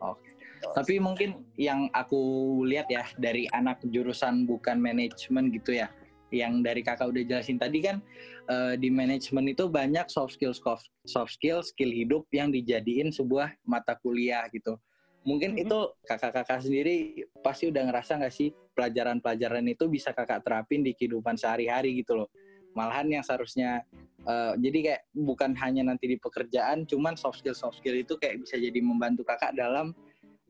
Oke. 0.00 0.30
Tapi 0.60 1.00
mungkin 1.00 1.40
yang 1.56 1.88
aku 1.96 2.20
lihat 2.68 2.92
ya 2.92 3.08
dari 3.16 3.48
anak 3.48 3.80
jurusan 3.80 4.44
bukan 4.44 4.76
manajemen 4.76 5.48
gitu 5.48 5.72
ya 5.72 5.88
yang 6.30 6.62
dari 6.62 6.80
kakak 6.80 7.10
udah 7.10 7.22
jelasin 7.26 7.58
tadi 7.58 7.82
kan 7.82 8.02
uh, 8.50 8.74
di 8.78 8.88
manajemen 8.88 9.50
itu 9.50 9.66
banyak 9.66 10.06
soft 10.10 10.38
skill 10.38 10.54
soft 10.54 11.30
skill 11.30 11.60
skill 11.62 11.90
hidup 11.90 12.24
yang 12.30 12.50
dijadiin 12.54 13.10
sebuah 13.10 13.54
mata 13.66 13.98
kuliah 13.98 14.46
gitu 14.54 14.78
mungkin 15.26 15.52
mm 15.52 15.56
-hmm. 15.60 15.64
itu 15.68 15.78
kakak-kakak 16.08 16.64
sendiri 16.64 16.96
pasti 17.44 17.68
udah 17.68 17.92
ngerasa 17.92 18.16
nggak 18.22 18.34
sih 18.34 18.48
pelajaran-pelajaran 18.72 19.66
itu 19.68 19.84
bisa 19.90 20.16
kakak 20.16 20.40
terapin 20.40 20.80
di 20.80 20.96
kehidupan 20.96 21.36
sehari-hari 21.36 22.00
gitu 22.00 22.24
loh 22.24 22.28
malahan 22.72 23.20
yang 23.20 23.24
seharusnya 23.26 23.82
uh, 24.24 24.54
jadi 24.56 24.78
kayak 24.80 25.02
bukan 25.12 25.52
hanya 25.58 25.90
nanti 25.90 26.06
di 26.06 26.16
pekerjaan 26.16 26.86
cuman 26.86 27.18
soft 27.18 27.42
skill 27.42 27.56
soft 27.56 27.82
skill 27.82 27.98
itu 27.98 28.16
kayak 28.16 28.40
bisa 28.46 28.56
jadi 28.56 28.80
membantu 28.80 29.26
kakak 29.26 29.52
dalam 29.58 29.92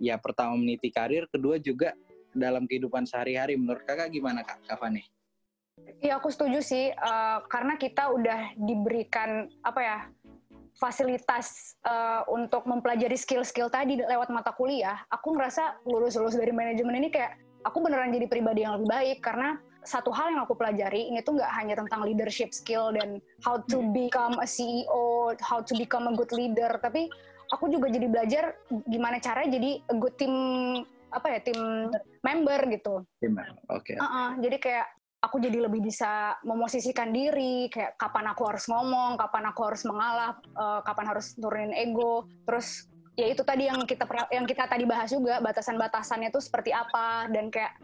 ya 0.00 0.20
pertama 0.20 0.56
meniti 0.56 0.92
karir 0.92 1.26
kedua 1.28 1.60
juga 1.60 1.96
dalam 2.30 2.64
kehidupan 2.68 3.04
sehari-hari 3.04 3.58
menurut 3.58 3.82
kakak 3.82 4.14
gimana 4.14 4.46
kak 4.46 4.62
Kavani? 4.68 5.02
Iya 6.00 6.16
aku 6.16 6.32
setuju 6.32 6.64
sih 6.64 6.88
uh, 6.88 7.44
karena 7.44 7.76
kita 7.76 8.08
udah 8.08 8.56
diberikan 8.56 9.52
apa 9.60 9.80
ya 9.84 9.98
fasilitas 10.80 11.76
uh, 11.84 12.24
untuk 12.32 12.64
mempelajari 12.64 13.12
skill-skill 13.20 13.68
tadi 13.68 14.00
lewat 14.00 14.32
mata 14.32 14.56
kuliah. 14.56 14.96
Aku 15.12 15.36
ngerasa 15.36 15.84
lulus-lulus 15.84 16.40
dari 16.40 16.56
manajemen 16.56 16.96
ini 16.96 17.12
kayak 17.12 17.36
aku 17.68 17.84
beneran 17.84 18.16
jadi 18.16 18.24
pribadi 18.32 18.64
yang 18.64 18.80
lebih 18.80 18.88
baik 18.88 19.18
karena 19.20 19.60
satu 19.84 20.12
hal 20.12 20.32
yang 20.32 20.44
aku 20.44 20.56
pelajari 20.56 21.08
ini 21.08 21.20
tuh 21.24 21.36
nggak 21.40 21.52
hanya 21.56 21.74
tentang 21.76 22.04
leadership 22.04 22.52
skill 22.52 22.92
dan 22.92 23.20
how 23.44 23.60
to 23.68 23.80
hmm. 23.80 23.92
become 23.92 24.36
a 24.40 24.48
CEO, 24.48 25.36
how 25.40 25.60
to 25.60 25.72
become 25.76 26.08
a 26.08 26.12
good 26.16 26.32
leader, 26.32 26.68
tapi 26.80 27.08
aku 27.52 27.68
juga 27.72 27.88
jadi 27.88 28.06
belajar 28.08 28.44
gimana 28.88 29.20
cara 29.20 29.44
jadi 29.48 29.80
a 29.88 29.94
good 29.96 30.16
team 30.20 30.34
apa 31.10 31.26
ya 31.32 31.38
tim 31.42 31.90
member 32.22 32.60
gitu. 32.70 32.94
Tim, 33.18 33.34
oke. 33.68 33.82
Okay. 33.82 33.96
Uh 33.98 34.04
-uh, 34.04 34.28
jadi 34.38 34.56
kayak 34.60 34.86
aku 35.20 35.36
jadi 35.36 35.68
lebih 35.68 35.84
bisa 35.84 36.36
memosisikan 36.42 37.12
diri 37.12 37.68
kayak 37.68 38.00
kapan 38.00 38.32
aku 38.32 38.48
harus 38.48 38.64
ngomong, 38.66 39.20
kapan 39.20 39.44
aku 39.52 39.60
harus 39.68 39.82
mengalah, 39.84 40.40
uh, 40.56 40.80
kapan 40.80 41.06
harus 41.12 41.36
turunin 41.36 41.76
ego. 41.76 42.24
Terus 42.48 42.88
ya 43.20 43.28
itu 43.28 43.44
tadi 43.44 43.68
yang 43.68 43.84
kita 43.84 44.08
yang 44.32 44.48
kita 44.48 44.64
tadi 44.64 44.84
bahas 44.88 45.12
juga 45.12 45.38
batasan-batasannya 45.44 46.32
itu 46.32 46.40
seperti 46.40 46.72
apa 46.72 47.28
dan 47.28 47.52
kayak 47.52 47.76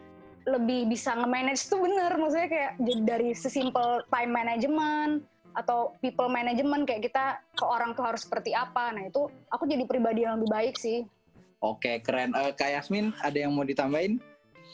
lebih 0.49 0.89
bisa 0.89 1.13
nge-manage 1.13 1.69
tuh 1.69 1.85
bener. 1.85 2.17
Maksudnya 2.17 2.49
kayak 2.49 2.73
dari 3.05 3.37
sesimpel 3.37 4.01
time 4.09 4.33
management 4.33 5.29
atau 5.57 5.97
people 6.01 6.29
management 6.29 6.85
kayak 6.89 7.09
kita 7.09 7.41
ke 7.57 7.65
orang 7.65 7.93
tuh 7.93 8.05
harus 8.09 8.25
seperti 8.25 8.57
apa. 8.57 8.97
Nah 8.97 9.09
itu 9.09 9.29
aku 9.53 9.69
jadi 9.69 9.85
pribadi 9.85 10.25
yang 10.25 10.41
lebih 10.41 10.51
baik 10.53 10.77
sih. 10.81 11.05
Oke 11.61 12.01
keren. 12.01 12.33
Uh, 12.33 12.53
Kak 12.53 12.73
Yasmin 12.73 13.13
ada 13.21 13.37
yang 13.37 13.53
mau 13.53 13.65
ditambahin 13.65 14.21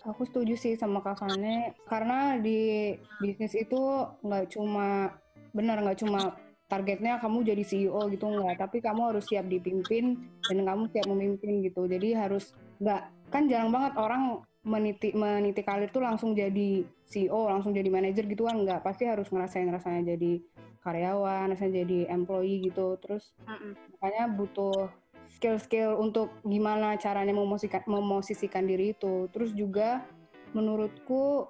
aku 0.06 0.22
setuju 0.26 0.54
sih 0.58 0.74
sama 0.74 1.02
Kak 1.02 1.22
Fane 1.22 1.76
karena 1.86 2.38
di 2.38 2.92
bisnis 3.22 3.54
itu 3.54 4.06
nggak 4.22 4.52
cuma 4.54 5.14
benar 5.54 5.78
nggak 5.82 6.00
cuma 6.02 6.34
targetnya 6.66 7.20
kamu 7.20 7.44
jadi 7.44 7.64
CEO 7.64 8.08
gitu 8.08 8.26
nggak 8.26 8.56
tapi 8.56 8.80
kamu 8.80 9.12
harus 9.12 9.28
siap 9.28 9.44
dipimpin 9.46 10.16
dan 10.48 10.64
kamu 10.64 10.88
siap 10.90 11.06
memimpin 11.06 11.60
gitu 11.62 11.84
jadi 11.84 12.26
harus 12.26 12.56
nggak 12.80 13.02
kan 13.28 13.46
jarang 13.48 13.70
banget 13.70 13.92
orang 14.00 14.42
meniti 14.62 15.10
meniti 15.12 15.62
karir 15.66 15.90
tuh 15.90 16.06
langsung 16.06 16.38
jadi 16.38 16.86
CEO, 17.12 17.50
langsung 17.50 17.76
jadi 17.76 17.90
manajer 17.92 18.24
gitu 18.24 18.46
kan 18.48 18.62
nggak 18.62 18.80
pasti 18.80 19.04
harus 19.04 19.28
ngerasain 19.28 19.68
rasanya 19.68 20.16
jadi 20.16 20.40
karyawan, 20.80 21.52
rasanya 21.52 21.84
jadi 21.84 21.98
employee 22.14 22.70
gitu. 22.70 22.96
Terus 23.02 23.34
mm 23.44 23.52
-mm. 23.52 23.72
makanya 23.98 24.24
butuh 24.32 24.88
skill-skill 25.36 25.96
untuk 25.98 26.32
gimana 26.44 26.96
caranya 27.00 27.32
memosisikan, 27.32 27.82
memosisikan 27.88 28.64
diri 28.68 28.92
itu. 28.92 29.28
Terus 29.32 29.56
juga 29.56 30.04
menurutku 30.52 31.48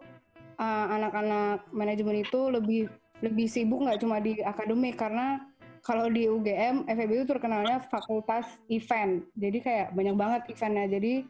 uh, 0.58 0.86
anak-anak 0.94 1.68
manajemen 1.74 2.22
itu 2.22 2.40
lebih 2.50 2.82
lebih 3.22 3.46
sibuk 3.46 3.86
nggak 3.86 4.02
cuma 4.02 4.18
di 4.18 4.42
akademik 4.42 4.98
karena 4.98 5.38
kalau 5.82 6.06
di 6.06 6.30
UGM 6.30 6.86
FEB 6.86 7.10
itu 7.10 7.26
terkenalnya 7.26 7.82
fakultas 7.90 8.46
event. 8.70 9.26
Jadi 9.34 9.58
kayak 9.58 9.86
banyak 9.94 10.14
banget 10.14 10.42
eventnya. 10.54 10.86
Jadi 10.86 11.26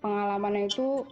pengalamannya 0.00 0.72
itu 0.72 1.04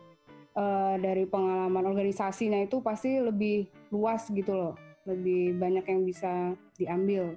uh, 0.57 0.97
dari 0.97 1.29
pengalaman 1.29 1.85
organisasinya 1.85 2.65
itu 2.65 2.81
pasti 2.81 3.21
lebih 3.21 3.69
luas 3.93 4.25
gitu 4.33 4.57
loh, 4.57 4.75
lebih 5.05 5.61
banyak 5.61 5.85
yang 5.85 6.01
bisa 6.09 6.57
diambil. 6.81 7.37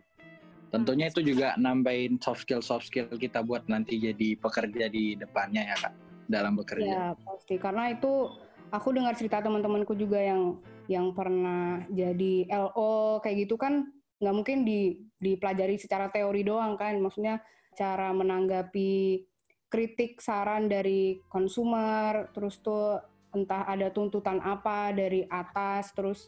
Tentunya 0.72 1.12
itu 1.12 1.20
juga 1.20 1.54
nambahin 1.60 2.16
soft 2.24 2.48
skill 2.48 2.64
soft 2.64 2.88
skill 2.88 3.12
kita 3.12 3.44
buat 3.44 3.68
nanti 3.68 4.00
jadi 4.00 4.40
pekerja 4.40 4.88
di 4.88 5.20
depannya 5.20 5.68
ya 5.68 5.76
kak. 5.76 5.94
Dalam 6.32 6.56
bekerja. 6.56 6.88
Ya 6.88 7.06
pasti. 7.20 7.60
Karena 7.60 7.92
itu 7.92 8.32
aku 8.72 8.96
dengar 8.96 9.20
cerita 9.20 9.44
teman-temanku 9.44 9.92
juga 10.00 10.24
yang 10.24 10.64
yang 10.88 11.12
pernah 11.12 11.84
jadi 11.92 12.48
LO 12.48 13.20
kayak 13.20 13.48
gitu 13.48 13.60
kan 13.60 13.92
nggak 14.24 14.36
mungkin 14.36 14.64
di 14.64 14.96
dipelajari 15.20 15.76
secara 15.76 16.08
teori 16.08 16.48
doang 16.48 16.80
kan. 16.80 16.96
Maksudnya 17.04 17.44
cara 17.76 18.16
menanggapi 18.16 19.28
kritik 19.72 20.20
saran 20.24 20.68
dari 20.72 21.20
konsumer 21.28 22.32
terus 22.36 22.60
tuh 22.64 23.00
entah 23.32 23.64
ada 23.64 23.88
tuntutan 23.92 24.44
apa 24.44 24.92
dari 24.92 25.24
atas 25.32 25.96
terus 25.96 26.28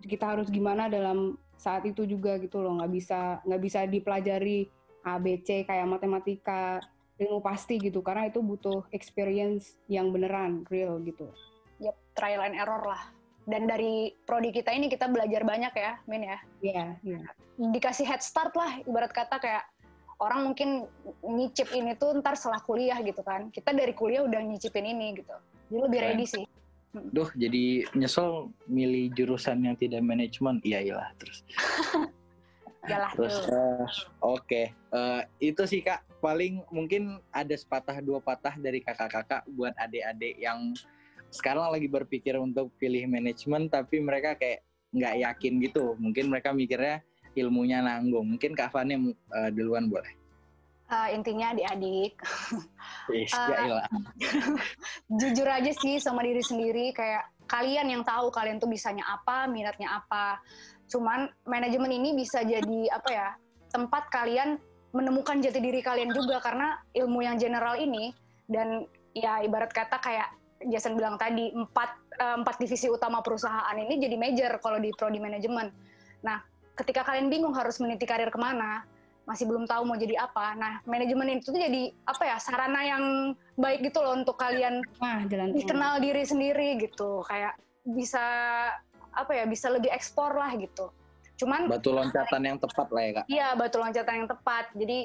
kita 0.00 0.36
harus 0.36 0.48
gimana 0.48 0.88
dalam 0.88 1.36
saat 1.58 1.82
itu 1.84 2.06
juga 2.06 2.38
gitu 2.38 2.62
loh 2.62 2.78
nggak 2.78 2.92
bisa 2.94 3.42
nggak 3.42 3.62
bisa 3.62 3.80
dipelajari 3.90 4.70
ABC 5.02 5.66
kayak 5.66 5.90
matematika 5.90 6.78
ilmu 7.18 7.42
pasti 7.42 7.82
gitu 7.82 7.98
karena 7.98 8.30
itu 8.30 8.38
butuh 8.38 8.86
experience 8.94 9.76
yang 9.90 10.14
beneran 10.14 10.62
real 10.70 11.02
gitu. 11.02 11.26
Yep, 11.82 11.96
trial 12.14 12.42
and 12.46 12.54
error 12.54 12.82
lah. 12.82 13.02
Dan 13.48 13.66
dari 13.66 14.12
prodi 14.28 14.54
kita 14.54 14.70
ini 14.70 14.86
kita 14.92 15.08
belajar 15.10 15.42
banyak 15.42 15.72
ya, 15.74 15.92
Min 16.06 16.22
ya. 16.22 16.38
Iya, 16.62 16.74
yeah, 16.74 16.90
iya. 17.02 17.20
Yeah. 17.58 17.72
Dikasih 17.74 18.06
head 18.06 18.22
start 18.22 18.54
lah, 18.54 18.78
ibarat 18.86 19.10
kata 19.10 19.40
kayak 19.42 19.64
orang 20.22 20.52
mungkin 20.52 20.86
nyicip 21.24 21.70
ini 21.74 21.96
tuh 21.98 22.18
ntar 22.22 22.38
setelah 22.38 22.62
kuliah 22.62 22.98
gitu 23.02 23.22
kan. 23.24 23.50
Kita 23.50 23.74
dari 23.74 23.94
kuliah 23.96 24.22
udah 24.26 24.38
nyicipin 24.42 24.86
ini 24.86 25.18
gitu. 25.18 25.34
Jadi 25.72 25.80
lebih 25.80 26.00
ready 26.02 26.26
sih. 26.26 26.44
Duh, 27.12 27.30
jadi 27.34 27.86
nyesel 27.94 28.52
milih 28.66 29.12
jurusan 29.14 29.64
yang 29.64 29.76
tidak 29.78 30.02
manajemen. 30.04 30.60
Iya, 30.64 30.92
iyalah 30.92 31.10
terus. 31.16 31.44
Yalah, 32.88 33.12
terus 33.12 33.36
uh, 33.52 33.84
oke, 34.24 34.40
okay. 34.48 34.72
uh, 34.96 35.20
eh, 35.20 35.52
itu 35.52 35.62
sih 35.68 35.84
Kak. 35.84 36.00
Paling 36.24 36.64
mungkin 36.72 37.20
ada 37.36 37.52
sepatah 37.52 38.00
dua 38.00 38.18
patah 38.18 38.56
dari 38.56 38.80
kakak-kakak 38.80 39.44
buat 39.52 39.76
adik-adik 39.76 40.40
yang 40.40 40.72
sekarang 41.28 41.68
lagi 41.68 41.84
berpikir 41.84 42.40
untuk 42.40 42.72
pilih 42.80 43.04
manajemen 43.04 43.68
tapi 43.68 44.00
mereka 44.00 44.34
kayak 44.40 44.64
nggak 44.96 45.14
yakin 45.20 45.52
gitu. 45.62 45.94
Mungkin 46.00 46.32
mereka 46.32 46.50
mikirnya 46.56 47.04
ilmunya 47.36 47.84
nanggung. 47.84 48.24
Mungkin 48.34 48.56
Kak 48.56 48.72
Fani 48.72 49.14
uh, 49.36 49.50
duluan 49.52 49.92
boleh. 49.92 50.17
Uh, 50.88 51.12
intinya 51.12 51.52
adik-adik. 51.52 52.16
uh, 53.12 53.84
jujur 55.20 55.44
aja 55.44 55.72
sih 55.84 56.00
sama 56.00 56.24
diri 56.24 56.40
sendiri 56.40 56.96
kayak 56.96 57.28
kalian 57.44 57.92
yang 57.92 58.02
tahu 58.08 58.32
kalian 58.32 58.56
tuh 58.56 58.72
bisanya 58.72 59.04
apa, 59.04 59.44
minatnya 59.44 60.00
apa. 60.00 60.40
Cuman 60.88 61.28
manajemen 61.44 61.92
ini 61.92 62.16
bisa 62.16 62.40
jadi 62.40 62.88
apa 62.88 63.10
ya? 63.12 63.30
tempat 63.68 64.08
kalian 64.08 64.56
menemukan 64.96 65.44
jati 65.44 65.60
diri 65.60 65.84
kalian 65.84 66.10
juga 66.16 66.40
karena 66.40 66.80
ilmu 66.96 67.20
yang 67.20 67.36
general 67.36 67.76
ini 67.76 68.16
dan 68.48 68.88
ya 69.12 69.44
ibarat 69.44 69.68
kata 69.68 70.00
kayak 70.00 70.32
Jason 70.66 70.98
bilang 70.98 71.14
tadi 71.20 71.54
empat 71.54 71.90
uh, 72.18 72.36
empat 72.42 72.58
divisi 72.58 72.90
utama 72.90 73.22
perusahaan 73.22 73.76
ini 73.78 74.00
jadi 74.00 74.16
major 74.18 74.52
kalau 74.58 74.82
di 74.82 74.90
prodi 74.90 75.22
manajemen. 75.22 75.70
Nah, 76.24 76.42
ketika 76.74 77.06
kalian 77.06 77.30
bingung 77.30 77.54
harus 77.54 77.78
meniti 77.78 78.08
karir 78.08 78.32
ke 78.32 78.40
mana, 78.40 78.82
masih 79.28 79.44
belum 79.44 79.68
tahu 79.68 79.84
mau 79.84 80.00
jadi 80.00 80.24
apa. 80.24 80.56
Nah, 80.56 80.80
manajemen 80.88 81.36
itu 81.36 81.52
tuh 81.52 81.60
jadi 81.60 81.92
apa 82.08 82.24
ya 82.24 82.36
sarana 82.40 82.80
yang 82.80 83.04
baik 83.60 83.92
gitu 83.92 84.00
loh 84.00 84.16
untuk 84.16 84.40
kalian 84.40 84.80
nah, 84.96 85.20
jalan 85.28 85.52
dikenal 85.52 86.00
diri 86.00 86.24
sendiri 86.24 86.80
gitu, 86.80 87.20
kayak 87.28 87.60
bisa 87.84 88.24
apa 89.12 89.32
ya 89.36 89.44
bisa 89.44 89.68
lebih 89.68 89.92
ekspor 89.92 90.32
lah 90.32 90.56
gitu. 90.56 90.88
Cuman 91.36 91.68
batu 91.68 91.92
loncatan 91.92 92.40
yang 92.40 92.56
tepat 92.56 92.88
lah 92.88 93.02
ya 93.04 93.12
kak. 93.12 93.24
Iya 93.28 93.48
batu 93.52 93.76
loncatan 93.76 94.14
yang 94.24 94.28
tepat. 94.32 94.64
Jadi 94.72 94.98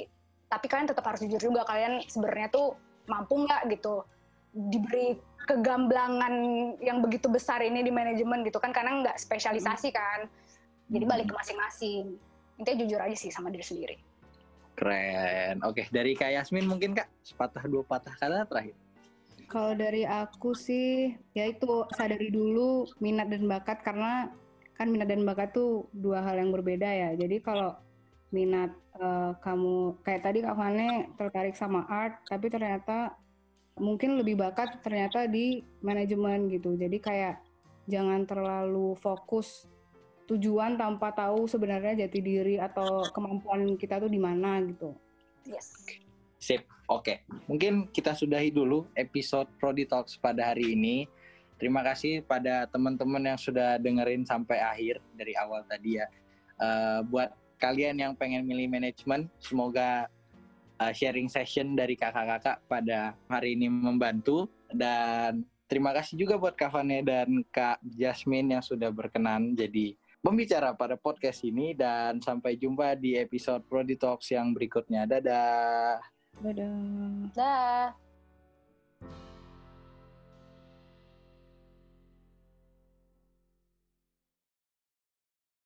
tapi 0.48 0.66
kalian 0.72 0.88
tetap 0.88 1.04
harus 1.04 1.20
jujur 1.28 1.52
juga 1.52 1.68
kalian 1.68 2.08
sebenarnya 2.08 2.48
tuh 2.48 2.80
mampu 3.12 3.44
nggak 3.44 3.68
gitu 3.76 4.08
diberi 4.54 5.20
kegamblangan 5.44 6.34
yang 6.80 7.04
begitu 7.04 7.28
besar 7.28 7.60
ini 7.60 7.84
di 7.84 7.92
manajemen 7.92 8.48
gitu 8.48 8.64
kan 8.64 8.72
karena 8.72 9.04
nggak 9.04 9.20
spesialisasi 9.20 9.92
kan. 9.92 10.32
Jadi 10.88 11.04
balik 11.04 11.28
ke 11.28 11.36
masing-masing. 11.36 12.16
Intinya 12.62 12.78
jujur 12.86 13.00
aja 13.04 13.18
sih 13.18 13.34
sama 13.34 13.50
diri 13.50 13.66
sendiri. 13.66 14.13
Keren. 14.74 15.62
Oke, 15.64 15.86
dari 15.94 16.18
Kak 16.18 16.34
Yasmin 16.34 16.66
mungkin 16.66 16.98
Kak, 16.98 17.10
sepatah 17.22 17.64
dua 17.70 17.86
patah 17.86 18.14
kata 18.18 18.50
terakhir. 18.50 18.76
Kalau 19.46 19.78
dari 19.78 20.02
aku 20.02 20.58
sih, 20.58 21.14
ya 21.38 21.46
itu 21.46 21.86
sadari 21.94 22.34
dulu 22.34 22.90
minat 22.98 23.30
dan 23.30 23.46
bakat 23.46 23.86
karena 23.86 24.34
kan 24.74 24.90
minat 24.90 25.06
dan 25.06 25.22
bakat 25.22 25.54
tuh 25.54 25.86
dua 25.94 26.26
hal 26.26 26.42
yang 26.42 26.50
berbeda 26.50 26.90
ya. 26.90 27.10
Jadi 27.14 27.38
kalau 27.38 27.78
minat 28.34 28.74
uh, 28.98 29.38
kamu 29.46 30.02
kayak 30.02 30.26
tadi 30.26 30.42
Kak 30.42 30.58
Fane 30.58 31.14
tertarik 31.22 31.54
sama 31.54 31.86
art, 31.86 32.26
tapi 32.26 32.50
ternyata 32.50 33.14
mungkin 33.78 34.18
lebih 34.18 34.42
bakat 34.42 34.82
ternyata 34.82 35.30
di 35.30 35.62
manajemen 35.86 36.50
gitu. 36.50 36.74
Jadi 36.74 36.98
kayak 36.98 37.46
jangan 37.86 38.26
terlalu 38.26 38.98
fokus 38.98 39.70
tujuan 40.30 40.80
tanpa 40.80 41.12
tahu 41.12 41.46
sebenarnya 41.46 42.08
jati 42.08 42.20
diri 42.24 42.56
atau 42.58 43.04
kemampuan 43.12 43.76
kita 43.76 44.00
tuh 44.00 44.12
di 44.12 44.20
mana 44.20 44.64
gitu. 44.64 44.96
Yes. 45.44 45.74
Sip. 46.40 46.64
Oke. 46.92 47.24
Okay. 47.24 47.48
Mungkin 47.48 47.74
kita 47.92 48.16
sudahi 48.16 48.52
dulu 48.52 48.88
episode 48.96 49.48
Prodi 49.60 49.88
Talks 49.88 50.20
pada 50.20 50.52
hari 50.52 50.76
ini. 50.76 51.08
Terima 51.56 51.80
kasih 51.80 52.24
pada 52.28 52.68
teman-teman 52.68 53.24
yang 53.24 53.40
sudah 53.40 53.80
dengerin 53.80 54.28
sampai 54.28 54.60
akhir 54.60 55.00
dari 55.16 55.32
awal 55.40 55.64
tadi 55.64 56.00
ya. 56.02 56.08
Uh, 56.60 57.00
buat 57.08 57.32
kalian 57.64 57.96
yang 58.04 58.14
pengen 58.20 58.44
milih 58.44 58.68
manajemen, 58.68 59.32
semoga 59.40 60.12
uh, 60.84 60.92
sharing 60.92 61.32
session 61.32 61.80
dari 61.80 61.96
kakak-kakak 61.96 62.60
pada 62.68 63.16
hari 63.32 63.56
ini 63.56 63.72
membantu 63.72 64.52
dan 64.74 65.48
terima 65.72 65.96
kasih 65.96 66.20
juga 66.20 66.36
buat 66.36 66.60
Kak 66.60 66.76
Vane 66.76 67.00
dan 67.06 67.46
Kak 67.48 67.80
Jasmine 67.96 68.60
yang 68.60 68.64
sudah 68.64 68.92
berkenan 68.92 69.56
jadi 69.56 69.96
pembicara 70.24 70.72
pada 70.72 70.96
podcast 70.96 71.44
ini 71.44 71.76
dan 71.76 72.24
sampai 72.24 72.56
jumpa 72.56 72.96
di 72.96 73.20
episode 73.20 73.68
Prodi 73.68 74.00
Talks 74.00 74.32
yang 74.32 74.56
berikutnya. 74.56 75.04
Dadah. 75.04 76.00
Dadah. 76.40 76.72
Dadah. 77.36 77.92